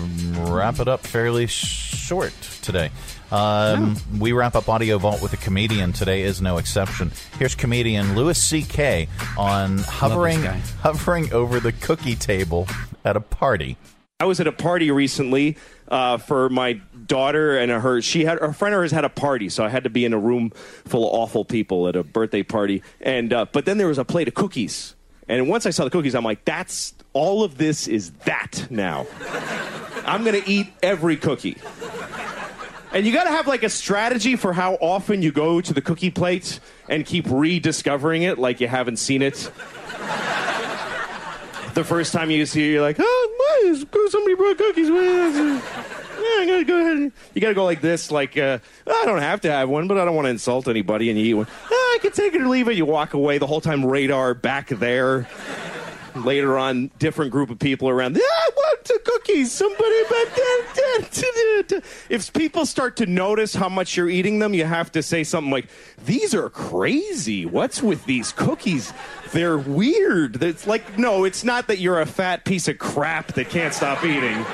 wrap 0.51 0.79
it 0.79 0.89
up 0.89 1.01
fairly 1.07 1.47
short 1.47 2.33
today. 2.63 2.91
Um, 3.31 3.97
We 4.19 4.33
wrap 4.33 4.55
up 4.55 4.69
Audio 4.69 4.99
Vault 4.99 5.21
with 5.23 5.33
a 5.33 5.37
comedian. 5.37 5.93
Today 5.93 6.23
is 6.23 6.41
no 6.41 6.59
exception. 6.59 7.11
Here's 7.39 7.55
comedian 7.55 8.15
Louis 8.15 8.41
C.K. 8.41 9.09
on 9.37 9.79
hovering 9.79 10.43
hovering 10.81 11.33
over 11.33 11.59
the 11.61 11.73
cookie 11.73 12.15
table 12.17 12.67
at 13.05 13.17
a 13.17 13.21
party. 13.21 13.77
I 14.19 14.25
was 14.25 14.41
at 14.41 14.47
a 14.47 14.53
party 14.53 14.91
recently 14.91 15.59
uh, 15.89 16.17
for 16.17 16.49
my 16.49 16.81
daughter 17.07 17.59
and 17.59 17.71
her. 17.71 18.01
She 18.01 18.25
had 18.25 18.39
a 18.39 18.53
friend 18.53 18.75
of 18.75 18.81
hers 18.81 18.91
had 18.91 19.05
a 19.05 19.11
party, 19.11 19.49
so 19.51 19.65
I 19.65 19.69
had 19.69 19.85
to 19.85 19.91
be 19.91 20.05
in 20.05 20.15
a 20.15 20.19
room 20.19 20.51
full 20.87 21.07
of 21.07 21.13
awful 21.15 21.45
people 21.45 21.87
at 21.89 21.97
a 21.97 22.03
birthday 22.03 22.43
party. 22.43 22.83
And 23.01 23.33
uh, 23.33 23.47
but 23.53 23.67
then 23.67 23.77
there 23.77 23.89
was 23.89 23.99
a 23.99 24.05
plate 24.05 24.27
of 24.29 24.35
cookies, 24.35 24.95
and 25.29 25.49
once 25.49 25.67
I 25.67 25.71
saw 25.71 25.85
the 25.85 25.91
cookies, 25.91 26.15
I'm 26.15 26.25
like, 26.25 26.45
"That's 26.47 26.95
all 27.13 27.45
of 27.45 27.59
this 27.59 27.87
is 27.89 28.13
that 28.25 28.69
now." 28.71 29.07
I'm 30.07 30.25
gonna 30.25 30.41
eat 30.47 30.69
every 30.83 31.17
cookie. 31.17 31.57
And 32.97 33.05
you 33.05 33.13
got 33.13 33.25
to 33.25 33.31
have 33.31 33.47
like 33.47 33.63
a 33.63 33.69
strategy 33.69 34.37
for 34.37 34.55
how 34.55 34.77
often 34.77 35.21
you 35.21 35.31
go 35.31 35.61
to 35.61 35.75
the 35.75 35.83
cookie 35.83 36.11
plate 36.11 36.61
and 36.89 37.05
keep 37.05 37.27
rediscovering 37.29 38.23
it 38.23 38.39
like 38.39 38.59
you 38.59 38.69
haven't 38.69 38.97
seen 38.97 39.21
it. 39.21 39.35
the 41.75 41.85
first 41.85 42.15
time 42.15 42.31
you 42.31 42.47
see 42.47 42.71
it, 42.71 42.73
you're 42.73 42.81
like, 42.81 42.97
oh, 42.99 43.63
my, 43.63 43.85
somebody 44.09 44.35
brought 44.35 44.57
cookies. 44.57 44.89
Yeah, 44.89 45.61
I 46.41 46.47
gotta 46.49 46.65
go 46.65 46.81
ahead. 46.81 47.13
You 47.35 47.41
gotta 47.43 47.53
go 47.53 47.67
like 47.67 47.83
this, 47.83 48.11
like, 48.11 48.39
uh, 48.39 48.61
I 48.87 49.03
don't 49.05 49.21
have 49.21 49.43
to 49.43 49.53
have 49.53 49.69
one, 49.69 49.89
but 49.89 49.99
I 49.99 50.07
don't 50.07 50.15
want 50.15 50.25
to 50.25 50.31
insult 50.31 50.67
anybody, 50.67 51.11
and 51.11 51.19
you 51.19 51.27
eat 51.27 51.35
one. 51.35 51.47
"Ah, 51.51 51.75
I 51.75 51.99
can 52.01 52.13
take 52.13 52.35
it 52.35 52.41
or 52.41 52.49
leave 52.49 52.67
it. 52.69 52.77
You 52.77 52.87
walk 52.87 53.13
away 53.13 53.37
the 53.37 53.47
whole 53.47 53.61
time. 53.61 53.85
Radar 53.85 54.33
back 54.33 54.69
there. 54.69 55.29
Later 56.25 56.57
on, 56.57 56.91
different 56.99 57.31
group 57.31 57.51
of 57.51 57.59
people 57.59 57.89
around. 57.89 58.17
"Ah, 58.17 58.21
I 58.23 58.51
want 58.57 58.85
the 58.85 58.99
cookies. 59.05 59.53
Somebody, 59.53 60.03
but 60.09 61.83
if 62.09 62.33
people 62.33 62.65
start 62.67 62.97
to 62.97 63.07
notice 63.07 63.55
how 63.55 63.69
much 63.69 63.97
you're 63.97 64.09
eating 64.09 64.39
them, 64.39 64.55
you 64.55 64.65
have 64.65 64.91
to 64.93 65.03
say 65.03 65.25
something 65.25 65.51
like, 65.51 65.67
"These 66.05 66.35
are 66.35 66.49
crazy. 66.49 67.45
What's 67.47 67.83
with 67.83 68.05
these 68.07 68.33
cookies? 68.33 68.93
They're 69.33 69.59
weird." 69.59 70.43
It's 70.43 70.67
like, 70.67 70.99
no, 70.99 71.25
it's 71.25 71.45
not 71.45 71.67
that 71.69 71.79
you're 71.79 72.01
a 72.01 72.07
fat 72.07 72.45
piece 72.45 72.69
of 72.69 72.79
crap 72.79 73.35
that 73.35 73.51
can't 73.51 73.75
stop 73.75 74.05
eating. 74.05 74.45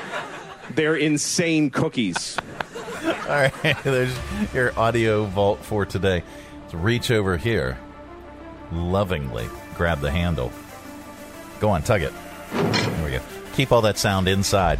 They're 0.75 0.95
insane 0.95 1.69
cookies. 1.69 2.37
All 3.03 3.11
right, 3.27 3.53
there's 3.83 4.15
your 4.53 4.77
audio 4.77 5.25
vault 5.25 5.63
for 5.63 5.85
today. 5.85 6.23
So 6.71 6.77
reach 6.77 7.11
over 7.11 7.37
here, 7.37 7.77
lovingly 8.71 9.47
grab 9.75 10.01
the 10.01 10.11
handle. 10.11 10.51
Go 11.63 11.69
on, 11.69 11.81
tug 11.81 12.01
it. 12.01 12.11
There 12.51 13.05
we 13.05 13.11
go. 13.11 13.21
Keep 13.53 13.71
all 13.71 13.83
that 13.83 13.97
sound 13.97 14.27
inside. 14.27 14.79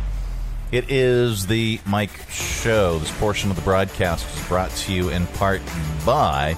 It 0.69 0.91
is 0.91 1.47
the 1.47 1.79
Mike 1.85 2.29
Show. 2.29 2.99
This 2.99 3.09
portion 3.19 3.49
of 3.49 3.55
the 3.55 3.61
broadcast 3.61 4.27
is 4.35 4.45
brought 4.49 4.69
to 4.69 4.93
you 4.93 5.07
in 5.07 5.25
part 5.27 5.61
by 6.05 6.57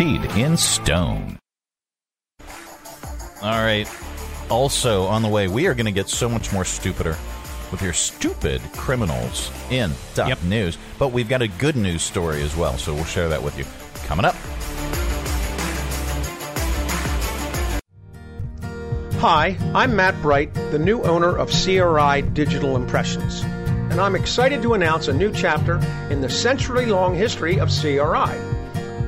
in 0.00 0.56
stone. 0.56 1.38
All 3.42 3.50
right. 3.50 3.88
Also, 4.48 5.04
on 5.04 5.22
the 5.22 5.28
way, 5.28 5.48
we 5.48 5.66
are 5.66 5.74
going 5.74 5.86
to 5.86 5.92
get 5.92 6.08
so 6.08 6.28
much 6.28 6.52
more 6.52 6.64
stupider 6.64 7.16
with 7.72 7.82
your 7.82 7.92
stupid 7.92 8.60
criminals 8.76 9.50
in 9.70 9.92
top 10.14 10.42
news. 10.44 10.78
But 10.98 11.08
we've 11.08 11.28
got 11.28 11.42
a 11.42 11.48
good 11.48 11.76
news 11.76 12.02
story 12.02 12.42
as 12.42 12.56
well, 12.56 12.78
so 12.78 12.94
we'll 12.94 13.04
share 13.04 13.28
that 13.28 13.42
with 13.42 13.58
you 13.58 13.64
coming 14.06 14.24
up. 14.24 14.36
Hi, 19.20 19.58
I'm 19.74 19.96
Matt 19.96 20.20
Bright, 20.22 20.54
the 20.54 20.78
new 20.78 21.02
owner 21.02 21.36
of 21.36 21.50
CRI 21.50 22.22
Digital 22.22 22.76
Impressions, 22.76 23.42
and 23.42 24.00
I'm 24.00 24.14
excited 24.14 24.62
to 24.62 24.74
announce 24.74 25.08
a 25.08 25.12
new 25.12 25.32
chapter 25.32 25.78
in 26.08 26.20
the 26.20 26.30
century 26.30 26.86
long 26.86 27.16
history 27.16 27.58
of 27.58 27.68
CRI. 27.68 28.47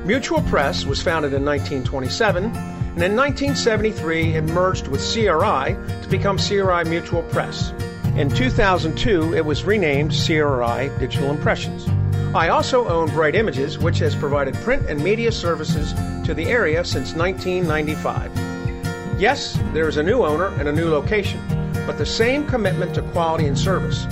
Mutual 0.05 0.41
Press 0.41 0.83
was 0.83 0.99
founded 0.99 1.31
in 1.31 1.45
1927, 1.45 2.45
and 2.45 3.03
in 3.03 3.15
1973 3.15 4.33
it 4.33 4.43
merged 4.45 4.87
with 4.87 4.99
CRI 4.99 5.75
to 6.01 6.07
become 6.09 6.39
CRI 6.39 6.83
Mutual 6.85 7.21
Press. 7.23 7.71
In 8.15 8.29
2002, 8.29 9.35
it 9.35 9.45
was 9.45 9.63
renamed 9.63 10.11
CRI 10.11 10.89
Digital 10.97 11.29
Impressions. 11.29 11.87
I 12.35 12.49
also 12.49 12.87
own 12.87 13.09
Bright 13.09 13.35
Images, 13.35 13.77
which 13.77 13.99
has 13.99 14.15
provided 14.15 14.55
print 14.55 14.89
and 14.89 15.03
media 15.03 15.31
services 15.31 15.93
to 16.25 16.33
the 16.33 16.47
area 16.47 16.83
since 16.83 17.13
1995. 17.13 19.21
Yes, 19.21 19.59
there 19.71 19.87
is 19.87 19.97
a 19.97 20.03
new 20.03 20.23
owner 20.23 20.47
and 20.59 20.67
a 20.67 20.71
new 20.71 20.89
location, 20.89 21.39
but 21.85 21.99
the 21.99 22.07
same 22.07 22.47
commitment 22.47 22.95
to 22.95 23.03
quality 23.11 23.45
and 23.45 23.57
service. 23.57 24.05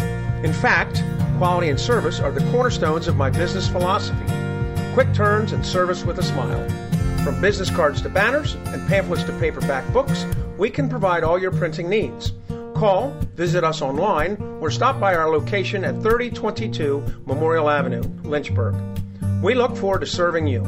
In 0.44 0.54
fact, 0.54 1.04
quality 1.40 1.70
and 1.70 1.80
service 1.80 2.20
are 2.20 2.32
the 2.32 2.48
cornerstones 2.52 3.08
of 3.08 3.16
my 3.16 3.32
business 3.32 3.68
philosophy. 3.68 4.49
Quick 4.94 5.14
turns 5.14 5.52
and 5.52 5.66
service 5.66 6.04
with 6.04 6.18
a 6.18 6.24
smile. 6.24 6.68
From 7.24 7.40
business 7.40 7.70
cards 7.70 8.02
to 8.02 8.10
banners 8.10 8.56
and 8.56 8.88
pamphlets 8.88 9.24
to 9.26 9.32
paperback 9.40 9.88
books, 9.94 10.26
we 10.58 10.70
can 10.70 10.90
provide 10.90 11.24
all 11.24 11.38
your 11.38 11.52
printing 11.52 11.90
needs. 11.90 12.34
Call, 12.74 13.12
visit 13.36 13.64
us 13.64 13.82
online, 13.82 14.36
or 14.60 14.72
stop 14.72 15.00
by 15.00 15.14
our 15.14 15.30
location 15.30 15.84
at 15.84 16.02
3022 16.02 17.22
Memorial 17.26 17.70
Avenue, 17.70 18.02
Lynchburg. 18.24 18.76
We 19.44 19.54
look 19.54 19.78
forward 19.78 20.00
to 20.00 20.08
serving 20.08 20.48
you. 20.48 20.64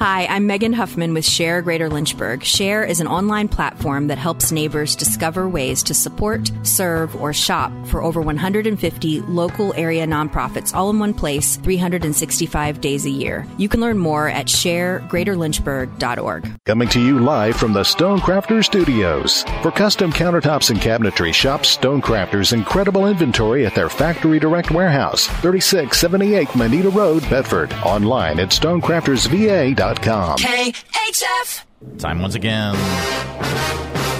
Hi, 0.00 0.24
I'm 0.30 0.46
Megan 0.46 0.72
Huffman 0.72 1.12
with 1.12 1.26
Share 1.26 1.60
Greater 1.60 1.90
Lynchburg. 1.90 2.42
Share 2.42 2.84
is 2.84 3.00
an 3.00 3.06
online 3.06 3.48
platform 3.48 4.06
that 4.06 4.16
helps 4.16 4.50
neighbors 4.50 4.96
discover 4.96 5.46
ways 5.46 5.82
to 5.82 5.92
support, 5.92 6.50
serve, 6.62 7.14
or 7.20 7.34
shop 7.34 7.70
for 7.88 8.02
over 8.02 8.22
150 8.22 9.20
local 9.20 9.74
area 9.74 10.06
nonprofits 10.06 10.74
all 10.74 10.88
in 10.88 10.98
one 10.98 11.12
place 11.12 11.56
365 11.56 12.80
days 12.80 13.04
a 13.04 13.10
year. 13.10 13.46
You 13.58 13.68
can 13.68 13.82
learn 13.82 13.98
more 13.98 14.26
at 14.26 14.46
sharegreaterlynchburg.org. 14.46 16.50
Coming 16.64 16.88
to 16.88 17.04
you 17.04 17.18
live 17.18 17.56
from 17.56 17.74
the 17.74 17.82
Stonecrafters 17.82 18.64
Studios. 18.64 19.42
For 19.60 19.70
custom 19.70 20.14
countertops 20.14 20.70
and 20.70 20.80
cabinetry, 20.80 21.34
shop 21.34 21.64
Stonecrafters' 21.64 22.54
incredible 22.54 23.06
inventory 23.06 23.66
at 23.66 23.74
their 23.74 23.90
Factory 23.90 24.38
Direct 24.38 24.70
Warehouse, 24.70 25.26
3678 25.26 26.56
Moneta 26.56 26.88
Road, 26.88 27.20
Bedford. 27.28 27.74
Online 27.84 28.40
at 28.40 28.48
stonecraftersva.com. 28.48 29.89
KHF. 29.98 31.64
Time 31.98 32.20
once 32.20 32.34
again 32.34 32.74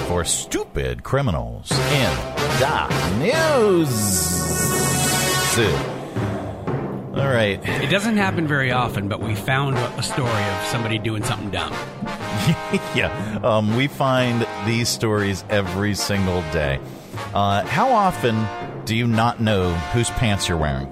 for 0.07 0.25
stupid 0.25 1.03
criminals 1.03 1.71
in 1.71 2.15
the 2.59 2.87
news. 3.19 4.21
All 7.13 7.27
right. 7.27 7.59
It 7.81 7.89
doesn't 7.89 8.17
happen 8.17 8.47
very 8.47 8.71
often, 8.71 9.07
but 9.07 9.19
we 9.19 9.35
found 9.35 9.77
a 9.77 10.03
story 10.03 10.29
of 10.29 10.65
somebody 10.67 10.97
doing 10.97 11.23
something 11.23 11.49
dumb. 11.51 11.73
yeah, 12.95 13.39
um, 13.43 13.75
we 13.75 13.87
find 13.87 14.47
these 14.65 14.89
stories 14.89 15.43
every 15.49 15.93
single 15.93 16.41
day. 16.51 16.79
Uh, 17.33 17.65
how 17.65 17.91
often 17.91 18.47
do 18.85 18.95
you 18.95 19.07
not 19.07 19.39
know 19.39 19.73
whose 19.93 20.09
pants 20.11 20.49
you're 20.49 20.57
wearing? 20.57 20.87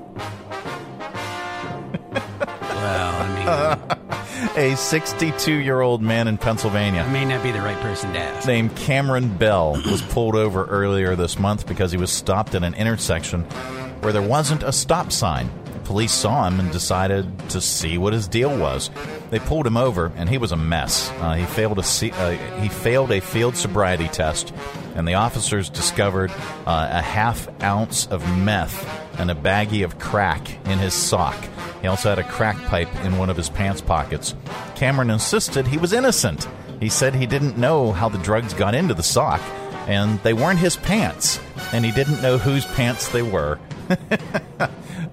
well, 2.11 3.15
I 3.21 3.97
mean, 3.97 3.97
a 4.59 4.75
62 4.75 5.53
year 5.53 5.79
old 5.79 6.01
man 6.01 6.27
in 6.27 6.37
Pennsylvania. 6.37 7.07
may 7.11 7.23
not 7.23 7.41
be 7.41 7.51
the 7.51 7.61
right 7.61 7.79
person 7.79 8.11
to 8.11 8.19
ask. 8.19 8.45
Named 8.45 8.75
Cameron 8.75 9.37
Bell 9.37 9.81
was 9.85 10.01
pulled 10.01 10.35
over 10.35 10.65
earlier 10.65 11.15
this 11.15 11.39
month 11.39 11.65
because 11.65 11.93
he 11.93 11.97
was 11.97 12.11
stopped 12.11 12.53
at 12.55 12.63
an 12.65 12.73
intersection 12.73 13.43
where 14.01 14.11
there 14.11 14.21
wasn't 14.21 14.63
a 14.63 14.73
stop 14.73 15.13
sign. 15.13 15.49
Police 15.85 16.11
saw 16.11 16.45
him 16.45 16.59
and 16.59 16.69
decided 16.71 17.49
to 17.49 17.61
see 17.61 17.97
what 17.97 18.11
his 18.11 18.27
deal 18.27 18.55
was. 18.55 18.91
They 19.29 19.39
pulled 19.39 19.65
him 19.65 19.77
over, 19.77 20.11
and 20.17 20.29
he 20.29 20.37
was 20.37 20.51
a 20.51 20.57
mess. 20.57 21.09
Uh, 21.19 21.33
he 21.35 21.45
failed 21.45 21.79
a 21.79 21.81
uh, 21.81 22.31
he 22.61 22.67
failed 22.69 23.11
a 23.11 23.21
field 23.21 23.55
sobriety 23.55 24.07
test, 24.09 24.53
and 24.95 25.07
the 25.07 25.15
officers 25.15 25.69
discovered 25.69 26.31
uh, 26.67 26.89
a 26.91 27.01
half 27.01 27.47
ounce 27.63 28.07
of 28.07 28.21
meth 28.37 29.08
and 29.19 29.29
a 29.29 29.35
baggie 29.35 29.83
of 29.83 29.99
crack 29.99 30.49
in 30.65 30.79
his 30.79 30.93
sock. 30.93 31.37
He 31.81 31.87
also 31.87 32.09
had 32.09 32.19
a 32.19 32.23
crack 32.23 32.57
pipe 32.65 32.93
in 33.05 33.17
one 33.17 33.29
of 33.29 33.37
his 33.37 33.49
pants 33.49 33.81
pockets. 33.81 34.33
Cameron 34.75 35.09
insisted 35.09 35.67
he 35.67 35.77
was 35.77 35.93
innocent. 35.93 36.47
He 36.79 36.89
said 36.89 37.13
he 37.13 37.25
didn't 37.25 37.57
know 37.57 37.91
how 37.91 38.09
the 38.09 38.17
drugs 38.17 38.53
got 38.53 38.73
into 38.73 38.93
the 38.93 39.03
sock, 39.03 39.41
and 39.87 40.19
they 40.23 40.33
weren't 40.33 40.59
his 40.59 40.77
pants, 40.77 41.39
and 41.73 41.83
he 41.83 41.91
didn't 41.91 42.21
know 42.21 42.37
whose 42.37 42.65
pants 42.65 43.09
they 43.09 43.21
were. 43.21 43.59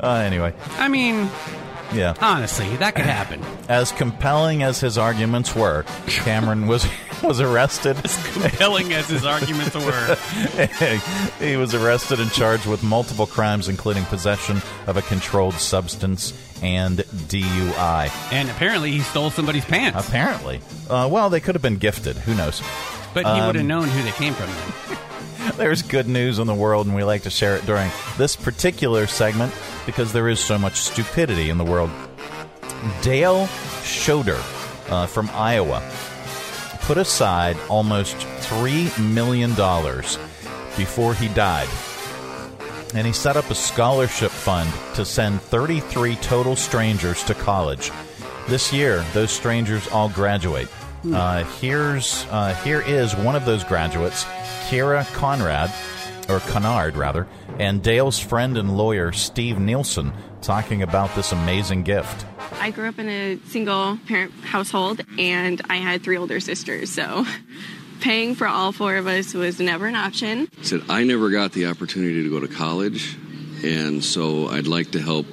uh, 0.01 0.23
anyway, 0.25 0.55
I 0.79 0.89
mean, 0.89 1.29
yeah. 1.93 2.15
honestly, 2.21 2.77
that 2.77 2.95
could 2.95 3.07
happen. 3.07 3.43
As 3.69 3.91
compelling 3.93 4.63
as 4.63 4.81
his 4.81 4.99
arguments 4.99 5.55
were, 5.55 5.85
Cameron 6.07 6.69
was 6.69 6.87
was 7.23 7.41
arrested. 7.41 7.97
As 8.05 8.33
compelling 8.33 8.93
as 8.93 9.09
his 9.09 9.25
arguments 9.25 9.75
were. 9.75 10.17
he 11.41 11.57
was 11.57 11.75
arrested 11.75 12.21
and 12.21 12.31
charged 12.33 12.67
with 12.67 12.83
multiple 12.83 13.27
crimes, 13.27 13.69
including 13.69 14.05
possession 14.05 14.61
of 14.87 14.97
a 14.97 15.03
controlled 15.03 15.55
substance 15.55 16.33
and 16.63 16.99
DUI. 16.99 18.11
And 18.33 18.51
apparently, 18.51 18.93
he 18.93 19.01
stole 19.01 19.31
somebody's 19.31 19.65
pants. 19.65 20.07
Apparently, 20.09 20.61
uh, 20.89 21.09
well, 21.11 21.31
they 21.31 21.41
could 21.41 21.55
have 21.55 21.63
been 21.63 21.77
gifted. 21.77 22.17
Who 22.17 22.35
knows? 22.35 22.63
But 23.15 23.25
he 23.27 23.33
would 23.47 23.55
have 23.55 23.65
Um, 23.65 23.67
known 23.67 23.89
who 23.89 24.03
they 24.03 24.13
came 24.13 24.35
from. 24.35 24.47
Then. 24.47 24.99
There's 25.57 25.83
good 25.83 26.09
news 26.09 26.39
in 26.39 26.47
the 26.47 26.55
world, 26.55 26.87
and 26.87 26.95
we 26.97 27.05
like 27.05 27.23
to 27.23 27.31
share 27.31 27.57
it 27.57 27.65
during 27.67 27.91
this 28.19 28.37
particular 28.37 29.07
segment 29.07 29.55
because 29.87 30.13
there 30.13 30.29
is 30.29 30.41
so 30.41 30.59
much 30.59 30.77
stupidity 30.77 31.51
in 31.51 31.57
the 31.57 31.65
world. 31.65 31.91
Dale 33.03 33.47
Schroeder 33.83 34.41
uh, 34.89 35.07
from 35.07 35.31
Iowa 35.33 35.81
put 36.87 36.99
aside 36.99 37.57
almost 37.69 38.17
$3 38.17 39.13
million 39.13 39.51
before 40.77 41.15
he 41.15 41.27
died. 41.29 41.69
And 42.95 43.05
he 43.05 43.13
set 43.13 43.37
up 43.37 43.51
a 43.51 43.57
scholarship 43.57 44.31
fund 44.31 44.73
to 44.95 45.05
send 45.05 45.43
33 45.43 46.15
total 46.17 46.55
strangers 46.55 47.25
to 47.25 47.35
college. 47.35 47.91
This 48.47 48.73
year, 48.73 49.05
those 49.13 49.33
strangers 49.33 49.89
all 49.89 50.09
graduate. 50.09 50.69
Uh, 51.13 51.43
here's 51.61 52.25
uh, 52.31 52.55
here 52.63 52.83
is 52.83 53.17
one 53.17 53.35
of 53.35 53.45
those 53.45 53.65
graduates, 53.65 54.25
Kira 54.69 55.05
Conrad, 55.13 55.71
or 56.29 56.39
Conard 56.41 56.97
rather, 56.97 57.27
and 57.59 57.83
Dale's 57.83 58.19
friend 58.19 58.57
and 58.57 58.77
lawyer 58.77 59.11
Steve 59.11 59.59
Nielsen 59.59 60.13
talking 60.41 60.83
about 60.83 61.15
this 61.17 61.33
amazing 61.33 61.83
gift. 61.83 62.25
I 62.53 62.71
grew 62.71 62.89
up 62.89 62.99
in 62.99 63.09
a 63.09 63.39
single 63.47 63.99
parent 64.07 64.33
household 64.43 65.01
and 65.19 65.61
I 65.69 65.77
had 65.77 66.03
three 66.03 66.17
older 66.17 66.41
sisters, 66.41 66.91
so 66.91 67.25
paying 68.01 68.35
for 68.35 68.47
all 68.47 68.73
four 68.73 68.97
of 68.97 69.07
us 69.07 69.35
was 69.35 69.61
never 69.61 69.87
an 69.87 69.95
option. 69.95 70.49
I 70.59 70.63
said 70.63 70.83
I 70.89 71.05
never 71.05 71.31
got 71.31 71.53
the 71.53 71.67
opportunity 71.67 72.23
to 72.23 72.31
go 72.31 72.41
to 72.41 72.49
college, 72.49 73.17
and 73.65 74.03
so 74.05 74.49
I'd 74.49 74.67
like 74.67 74.93
to 74.93 75.01
help 75.01 75.27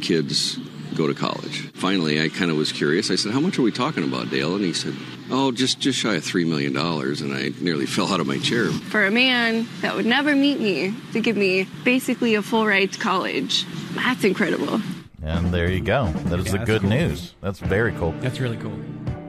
kids 0.00 0.58
go 0.94 1.06
to 1.06 1.14
college. 1.14 1.68
Finally, 1.74 2.22
I 2.22 2.28
kind 2.28 2.50
of 2.50 2.56
was 2.56 2.72
curious. 2.72 3.10
I 3.10 3.16
said, 3.16 3.32
"How 3.32 3.40
much 3.40 3.58
are 3.58 3.62
we 3.62 3.70
talking 3.72 4.04
about, 4.04 4.30
Dale?" 4.30 4.54
And 4.54 4.64
he 4.64 4.72
said, 4.72 4.94
"Oh, 5.30 5.52
just 5.52 5.78
just 5.80 5.98
shy 5.98 6.14
of 6.14 6.24
three 6.24 6.44
million 6.44 6.72
dollars." 6.72 7.20
And 7.20 7.34
I 7.34 7.52
nearly 7.60 7.86
fell 7.96 8.12
out 8.12 8.20
of 8.20 8.26
my 8.26 8.38
chair. 8.38 8.70
For 8.70 9.06
a 9.06 9.10
man 9.10 9.66
that 9.82 9.94
would 9.94 10.06
never 10.06 10.34
meet 10.34 10.60
me 10.60 10.94
to 11.12 11.20
give 11.20 11.36
me 11.36 11.66
basically 11.84 12.34
a 12.34 12.42
full 12.42 12.66
ride 12.66 12.92
to 12.92 12.98
college, 12.98 13.64
that's 13.94 14.24
incredible. 14.24 14.80
And 15.26 15.52
there 15.52 15.68
you 15.70 15.80
go. 15.80 16.06
That 16.26 16.38
is 16.38 16.46
Yeah, 16.46 16.52
the 16.52 16.58
good 16.64 16.80
cool. 16.82 16.90
news. 16.90 17.34
That's 17.40 17.58
very 17.58 17.92
cool. 17.92 18.12
That's 18.20 18.38
really 18.40 18.56
cool. 18.58 18.78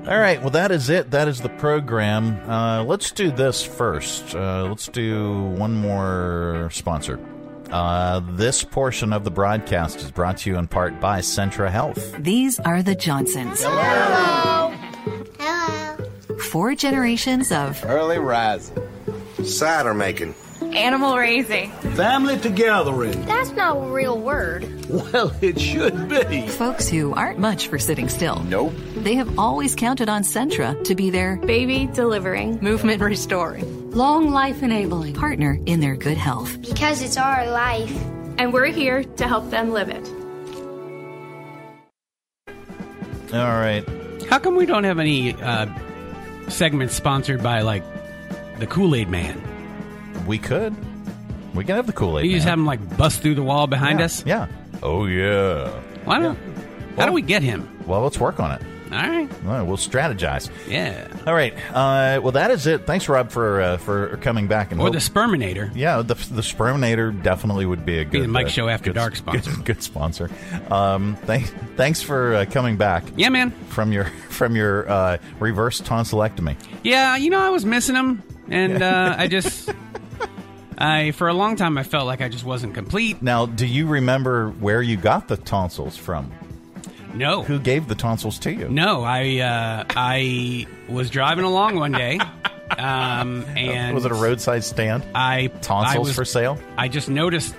All 0.07 0.19
right, 0.19 0.39
well, 0.39 0.51
that 0.51 0.71
is 0.71 0.89
it. 0.89 1.11
That 1.11 1.27
is 1.27 1.41
the 1.41 1.49
program. 1.49 2.39
Uh, 2.49 2.83
let's 2.83 3.11
do 3.11 3.29
this 3.31 3.63
first. 3.65 4.33
Uh, 4.35 4.65
let's 4.69 4.87
do 4.87 5.41
one 5.57 5.73
more 5.75 6.69
sponsor. 6.71 7.19
Uh, 7.71 8.21
this 8.35 8.63
portion 8.63 9.11
of 9.11 9.25
the 9.25 9.31
broadcast 9.31 9.97
is 9.97 10.09
brought 10.11 10.37
to 10.37 10.49
you 10.49 10.57
in 10.57 10.67
part 10.67 11.01
by 11.01 11.19
Centra 11.19 11.69
Health. 11.69 12.15
These 12.19 12.59
are 12.61 12.81
the 12.81 12.95
Johnsons. 12.95 13.61
Hello. 13.61 14.73
Four 16.39 16.75
generations 16.75 17.51
of 17.51 17.83
Early 17.83 18.19
rising. 18.19 18.77
Cider 19.43 19.93
making. 19.93 20.33
Animal 20.61 21.17
raising. 21.17 21.71
Family 21.95 22.35
togethering. 22.37 23.25
That's 23.25 23.51
not 23.51 23.77
a 23.77 23.79
real 23.91 24.19
word. 24.19 24.63
Well, 24.89 25.33
it 25.41 25.59
should 25.59 26.07
be. 26.09 26.47
folks 26.47 26.87
who 26.87 27.13
aren't 27.13 27.39
much 27.39 27.67
for 27.67 27.77
sitting 27.77 28.07
still. 28.09 28.41
Nope. 28.43 28.73
They 28.97 29.15
have 29.15 29.37
always 29.37 29.75
counted 29.75 30.07
on 30.09 30.21
Centra 30.23 30.81
to 30.85 30.95
be 30.95 31.09
their 31.09 31.35
Baby 31.37 31.89
delivering. 31.93 32.59
movement 32.61 33.01
restoring, 33.01 33.91
long 33.91 34.31
life 34.31 34.63
enabling 34.63 35.13
partner 35.15 35.59
in 35.65 35.79
their 35.81 35.95
good 35.95 36.17
health. 36.17 36.61
Because 36.61 37.01
it's 37.01 37.17
our 37.17 37.49
life. 37.51 37.91
And 38.37 38.53
we're 38.53 38.67
here 38.67 39.03
to 39.03 39.27
help 39.27 39.49
them 39.49 39.71
live 39.71 39.89
it. 39.89 40.07
All 43.33 43.59
right. 43.59 43.83
How 44.29 44.39
come 44.39 44.55
we 44.55 44.65
don't 44.65 44.83
have 44.85 44.99
any 44.99 45.33
uh, 45.33 45.67
segments 46.47 46.93
sponsored 46.95 47.43
by 47.43 47.61
like 47.61 47.83
the 48.59 48.67
Kool 48.67 48.95
Aid 48.95 49.09
Man? 49.09 49.41
We 50.27 50.37
could. 50.37 50.75
We 51.55 51.63
can 51.63 51.75
have 51.75 51.87
the 51.87 51.93
Kool 51.93 52.19
Aid. 52.19 52.25
You 52.25 52.33
just 52.33 52.45
have 52.47 52.59
him 52.59 52.65
like 52.65 52.97
bust 52.97 53.21
through 53.21 53.35
the 53.35 53.43
wall 53.43 53.65
behind 53.67 53.99
Yeah, 53.99 54.05
us. 54.05 54.23
Yeah. 54.25 54.47
Oh 54.83 55.05
yeah. 55.05 55.69
Why 56.05 56.19
don't? 56.19 56.37
How 56.97 57.05
do 57.05 57.11
we 57.13 57.21
get 57.21 57.41
him? 57.41 57.67
Well, 57.87 58.01
let's 58.01 58.19
work 58.19 58.39
on 58.39 58.51
it. 58.51 58.61
All 58.91 58.97
right. 58.97 59.29
All 59.45 59.51
right, 59.51 59.61
we'll 59.63 59.75
strategize. 59.75 60.49
Yeah. 60.67 61.07
All 61.27 61.33
right. 61.33 61.53
Uh, 61.73 62.21
well, 62.21 62.31
that 62.33 62.51
is 62.51 62.67
it. 62.67 62.85
Thanks, 62.87 63.09
Rob, 63.09 63.31
for 63.31 63.59
uh, 63.61 63.77
for 63.77 64.15
coming 64.17 64.47
back 64.47 64.71
and 64.71 64.79
Or 64.79 64.85
hope- 64.85 64.93
the 64.93 64.99
Sperminator. 64.99 65.71
Yeah, 65.75 65.97
the 65.97 66.13
the 66.15 66.41
Sperminator 66.41 67.21
definitely 67.21 67.65
would 67.65 67.85
be 67.85 67.97
a 67.99 68.03
good 68.05 68.11
Be 68.11 68.21
the 68.21 68.27
Mike 68.29 68.45
uh, 68.45 68.49
Show 68.49 68.69
After 68.69 68.91
good- 68.91 68.95
Dark 68.95 69.15
sponsor. 69.17 69.51
Good, 69.51 69.65
good 69.65 69.83
sponsor. 69.83 70.29
Um, 70.69 71.15
thanks 71.23 71.49
thanks 71.75 72.01
for 72.01 72.35
uh, 72.35 72.45
coming 72.45 72.77
back. 72.77 73.03
Yeah, 73.17 73.29
man. 73.29 73.51
From 73.69 73.91
your 73.91 74.05
from 74.29 74.55
your 74.55 74.89
uh, 74.89 75.17
reverse 75.39 75.81
tonsillectomy. 75.81 76.55
Yeah, 76.83 77.17
you 77.17 77.29
know, 77.29 77.39
I 77.41 77.49
was 77.49 77.65
missing 77.65 77.95
him, 77.95 78.23
and 78.49 78.81
uh, 78.83 79.15
I 79.17 79.27
just, 79.27 79.69
I 80.77 81.11
for 81.11 81.27
a 81.27 81.33
long 81.33 81.55
time 81.55 81.77
I 81.77 81.83
felt 81.83 82.05
like 82.05 82.21
I 82.21 82.29
just 82.29 82.43
wasn't 82.43 82.73
complete. 82.73 83.21
Now, 83.21 83.45
do 83.45 83.65
you 83.65 83.87
remember 83.87 84.49
where 84.51 84.81
you 84.81 84.95
got 84.97 85.27
the 85.27 85.37
tonsils 85.37 85.97
from? 85.97 86.31
No. 87.13 87.41
Who 87.43 87.57
gave 87.59 87.87
the 87.87 87.95
tonsils 87.95 88.37
to 88.39 88.51
you? 88.53 88.69
No, 88.69 89.03
I 89.03 89.37
uh, 89.39 89.85
I 89.95 90.67
was 90.87 91.09
driving 91.09 91.45
along 91.45 91.77
one 91.77 91.91
day, 91.93 92.19
um, 92.77 93.43
and 93.55 93.95
was 93.95 94.05
it 94.05 94.11
a 94.11 94.15
roadside 94.15 94.63
stand? 94.63 95.03
I 95.15 95.47
Tonsils 95.61 95.95
I 95.95 95.99
was- 95.99 96.15
for 96.15 96.25
sale? 96.25 96.59
I 96.77 96.87
just 96.89 97.09
noticed, 97.09 97.55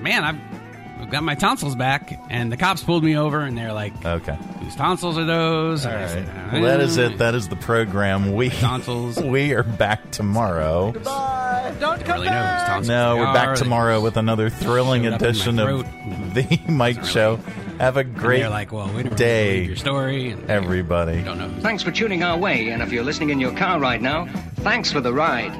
man, 0.00 0.24
I've, 0.24 0.36
I've 0.36 0.63
got 1.10 1.22
my 1.22 1.34
tonsils 1.34 1.74
back, 1.74 2.18
and 2.30 2.50
the 2.52 2.56
cops 2.56 2.82
pulled 2.82 3.02
me 3.04 3.16
over, 3.16 3.40
and 3.40 3.56
they're 3.56 3.72
like, 3.72 3.92
"Okay, 4.04 4.36
whose 4.60 4.74
tonsils 4.76 5.16
are 5.18 5.24
those?" 5.24 5.84
All 5.86 5.92
And 5.92 5.98
I 6.00 6.02
right. 6.02 6.10
said, 6.10 6.52
Well, 6.52 6.62
that 6.62 6.80
is 6.80 6.96
it. 6.96 7.18
That 7.18 7.34
is 7.34 7.48
the 7.48 7.56
program. 7.56 8.34
We 8.34 8.50
Tonsils. 8.50 9.20
we 9.30 9.52
are 9.54 9.62
back 9.62 10.10
tomorrow. 10.10 10.92
Goodbye. 10.92 11.74
Don't 11.80 12.06
really 12.06 12.26
know 12.26 12.42
whose 12.76 12.88
No, 12.88 13.14
they 13.14 13.20
we're 13.20 13.26
are. 13.26 13.34
back 13.34 13.56
tomorrow 13.56 14.00
with 14.00 14.16
another 14.16 14.50
thrilling 14.50 15.04
showed 15.04 15.12
up 15.14 15.22
in 15.22 15.26
my 15.26 15.28
edition 15.30 15.58
of 15.58 16.34
the 16.34 16.60
Mike 16.68 17.04
Show. 17.04 17.38
Have 17.78 17.96
a 17.96 18.04
great 18.04 18.40
they're 18.40 18.50
like, 18.50 18.70
well, 18.72 18.86
we 18.86 18.92
don't 19.02 19.04
really 19.04 19.16
day, 19.16 19.64
your 19.64 19.76
story. 19.76 20.30
And 20.30 20.48
everybody. 20.50 21.22
don't 21.22 21.38
know. 21.38 21.50
Thanks 21.60 21.82
for 21.82 21.90
tuning 21.90 22.22
our 22.22 22.38
way, 22.38 22.68
and 22.68 22.82
if 22.82 22.92
you're 22.92 23.02
listening 23.02 23.30
in 23.30 23.40
your 23.40 23.52
car 23.56 23.80
right 23.80 24.00
now, 24.00 24.26
thanks 24.56 24.92
for 24.92 25.00
the 25.00 25.12
ride. 25.12 25.52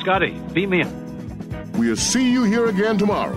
Scotty, 0.00 0.38
beat 0.52 0.68
me 0.68 0.82
up. 0.82 0.92
We'll 1.74 1.96
see 1.96 2.30
you 2.30 2.44
here 2.44 2.66
again 2.66 2.98
tomorrow. 2.98 3.36